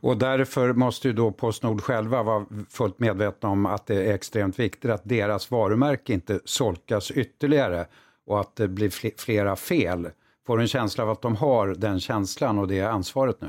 Och 0.00 0.16
därför 0.16 0.72
måste 0.72 1.08
ju 1.08 1.14
då 1.14 1.30
Postnord 1.30 1.80
själva 1.80 2.22
vara 2.22 2.46
fullt 2.70 2.98
medvetna 2.98 3.48
om 3.48 3.66
att 3.66 3.86
det 3.86 3.94
är 3.94 4.14
extremt 4.14 4.58
viktigt 4.58 4.90
att 4.90 5.02
deras 5.04 5.50
varumärke 5.50 6.12
inte 6.12 6.40
solkas 6.44 7.10
ytterligare 7.10 7.86
och 8.26 8.40
att 8.40 8.56
det 8.56 8.68
blir 8.68 9.16
flera 9.18 9.56
fel. 9.56 10.08
Får 10.46 10.56
du 10.56 10.62
en 10.62 10.68
känsla 10.68 11.04
av 11.04 11.10
att 11.10 11.22
de 11.22 11.36
har 11.36 11.66
den 11.66 12.00
känslan 12.00 12.58
och 12.58 12.68
det 12.68 12.80
ansvaret 12.80 13.40
nu? 13.40 13.48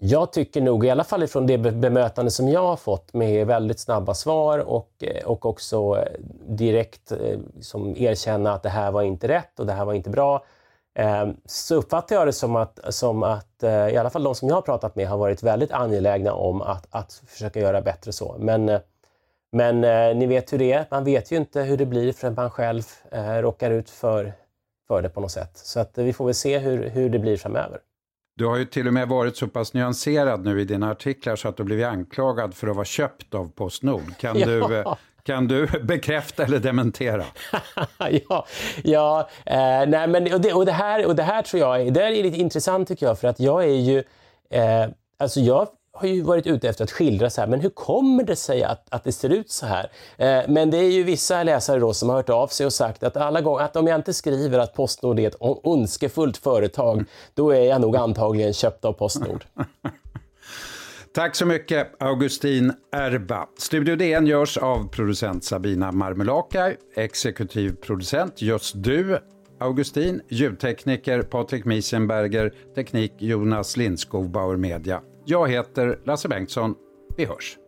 Jag 0.00 0.32
tycker 0.32 0.60
nog, 0.60 0.86
i 0.86 0.90
alla 0.90 1.04
fall 1.04 1.22
ifrån 1.22 1.46
det 1.46 1.58
bemötande 1.58 2.30
som 2.30 2.48
jag 2.48 2.66
har 2.66 2.76
fått 2.76 3.14
med 3.14 3.46
väldigt 3.46 3.80
snabba 3.80 4.14
svar 4.14 4.58
och, 4.58 4.90
eh, 5.00 5.26
och 5.26 5.46
också 5.46 5.96
eh, 5.96 6.20
direkt 6.48 7.12
eh, 7.12 7.38
som 7.60 7.96
erkänna 7.96 8.52
att 8.52 8.62
det 8.62 8.68
här 8.68 8.90
var 8.90 9.02
inte 9.02 9.28
rätt 9.28 9.60
och 9.60 9.66
det 9.66 9.72
här 9.72 9.84
var 9.84 9.94
inte 9.94 10.10
bra, 10.10 10.44
så 11.44 11.74
uppfattar 11.74 12.16
jag 12.16 12.26
det 12.26 12.32
som 12.32 12.56
att, 12.56 12.80
som 12.88 13.22
att 13.22 13.62
i 13.62 13.96
alla 13.96 14.10
fall 14.10 14.22
de 14.22 14.34
som 14.34 14.48
jag 14.48 14.54
har 14.54 14.62
pratat 14.62 14.96
med 14.96 15.08
har 15.08 15.18
varit 15.18 15.42
väldigt 15.42 15.72
angelägna 15.72 16.32
om 16.32 16.62
att, 16.62 16.86
att 16.90 17.22
försöka 17.26 17.60
göra 17.60 17.80
bättre 17.80 18.12
så. 18.12 18.36
Men, 18.38 18.78
men 19.52 19.80
ni 20.18 20.26
vet 20.26 20.52
hur 20.52 20.58
det 20.58 20.72
är, 20.72 20.86
man 20.90 21.04
vet 21.04 21.32
ju 21.32 21.36
inte 21.36 21.62
hur 21.62 21.76
det 21.76 21.86
blir 21.86 22.12
förrän 22.12 22.34
man 22.34 22.50
själv 22.50 22.82
råkar 23.40 23.70
ut 23.70 23.90
för, 23.90 24.32
för 24.88 25.02
det 25.02 25.08
på 25.08 25.20
något 25.20 25.30
sätt. 25.30 25.50
Så 25.54 25.80
att 25.80 25.98
vi 25.98 26.12
får 26.12 26.24
väl 26.24 26.34
se 26.34 26.58
hur, 26.58 26.88
hur 26.88 27.10
det 27.10 27.18
blir 27.18 27.36
framöver. 27.36 27.80
Du 28.38 28.46
har 28.46 28.56
ju 28.56 28.64
till 28.64 28.86
och 28.86 28.94
med 28.94 29.08
varit 29.08 29.36
så 29.36 29.48
pass 29.48 29.74
nyanserad 29.74 30.44
nu 30.44 30.60
i 30.60 30.64
dina 30.64 30.90
artiklar 30.90 31.36
så 31.36 31.48
att 31.48 31.56
du 31.56 31.64
blivit 31.64 31.86
anklagad 31.86 32.54
för 32.54 32.66
att 32.66 32.76
vara 32.76 32.84
köpt 32.84 33.34
av 33.34 33.50
Postnord. 33.50 34.16
Kan, 34.18 34.38
ja. 34.38 34.46
du, 34.46 34.76
eh, 34.76 34.94
kan 35.22 35.48
du 35.48 35.66
bekräfta 35.82 36.44
eller 36.44 36.58
dementera? 36.58 37.24
ja, 38.28 38.46
ja 38.84 39.28
eh, 39.46 39.86
nej 39.86 40.08
men, 40.08 40.34
och, 40.34 40.40
det, 40.40 40.52
och, 40.52 40.66
det 40.66 40.72
här, 40.72 41.06
och 41.06 41.16
det 41.16 41.22
här 41.22 41.42
tror 41.42 41.60
jag 41.60 41.92
det 41.92 42.02
är 42.02 42.10
lite 42.10 42.36
intressant 42.36 42.88
tycker 42.88 43.06
jag 43.06 43.18
för 43.18 43.28
att 43.28 43.40
jag 43.40 43.64
är 43.64 43.68
ju 43.68 43.98
eh, 44.50 44.88
Alltså 45.20 45.40
jag 45.40 45.68
har 45.92 46.08
ju 46.08 46.22
varit 46.22 46.46
ute 46.46 46.68
efter 46.68 46.84
att 46.84 46.90
skildra 46.90 47.30
så 47.30 47.40
här, 47.40 47.48
men 47.48 47.60
hur 47.60 47.70
kommer 47.70 48.24
det 48.24 48.36
sig 48.36 48.64
att, 48.64 48.86
att 48.88 49.04
det 49.04 49.12
ser 49.12 49.28
ut 49.28 49.50
så 49.50 49.66
här? 49.66 49.90
Eh, 50.16 50.42
men 50.48 50.70
det 50.70 50.78
är 50.78 50.90
ju 50.90 51.02
vissa 51.02 51.42
läsare 51.42 51.78
då 51.78 51.94
som 51.94 52.08
har 52.08 52.16
hört 52.16 52.28
av 52.28 52.46
sig 52.46 52.66
och 52.66 52.72
sagt 52.72 53.02
att 53.02 53.16
alla 53.16 53.40
gånger, 53.40 53.64
att 53.64 53.76
om 53.76 53.86
jag 53.86 53.96
inte 53.96 54.14
skriver 54.14 54.58
att 54.58 54.74
Postnord 54.74 55.18
är 55.18 55.28
ett 55.28 55.36
ondskefullt 55.40 56.36
företag, 56.36 57.04
då 57.34 57.50
är 57.50 57.62
jag 57.62 57.80
nog 57.80 57.96
antagligen 57.96 58.52
köpt 58.52 58.84
av 58.84 58.92
Postnord. 58.92 59.44
Tack 61.12 61.36
så 61.36 61.46
mycket 61.46 62.02
Augustin 62.02 62.72
Erba. 62.92 63.48
Studio 63.58 63.96
DN 63.96 64.26
görs 64.26 64.56
av 64.56 64.88
producent 64.88 65.44
Sabina 65.44 65.92
Marmelakai, 65.92 66.76
exekutiv 66.96 67.76
producent 67.76 68.42
just 68.42 68.74
du 68.74 69.18
Augustin, 69.60 70.20
ljudtekniker 70.28 71.22
Patrik 71.22 71.64
Miesenberger, 71.64 72.54
teknik 72.74 73.12
Jonas 73.18 73.76
Lindskog 73.76 74.30
Bauer 74.30 74.56
Media. 74.56 75.00
Jag 75.24 75.50
heter 75.50 75.98
Lasse 76.04 76.28
Bengtsson. 76.28 76.74
Vi 77.16 77.24
hörs. 77.24 77.58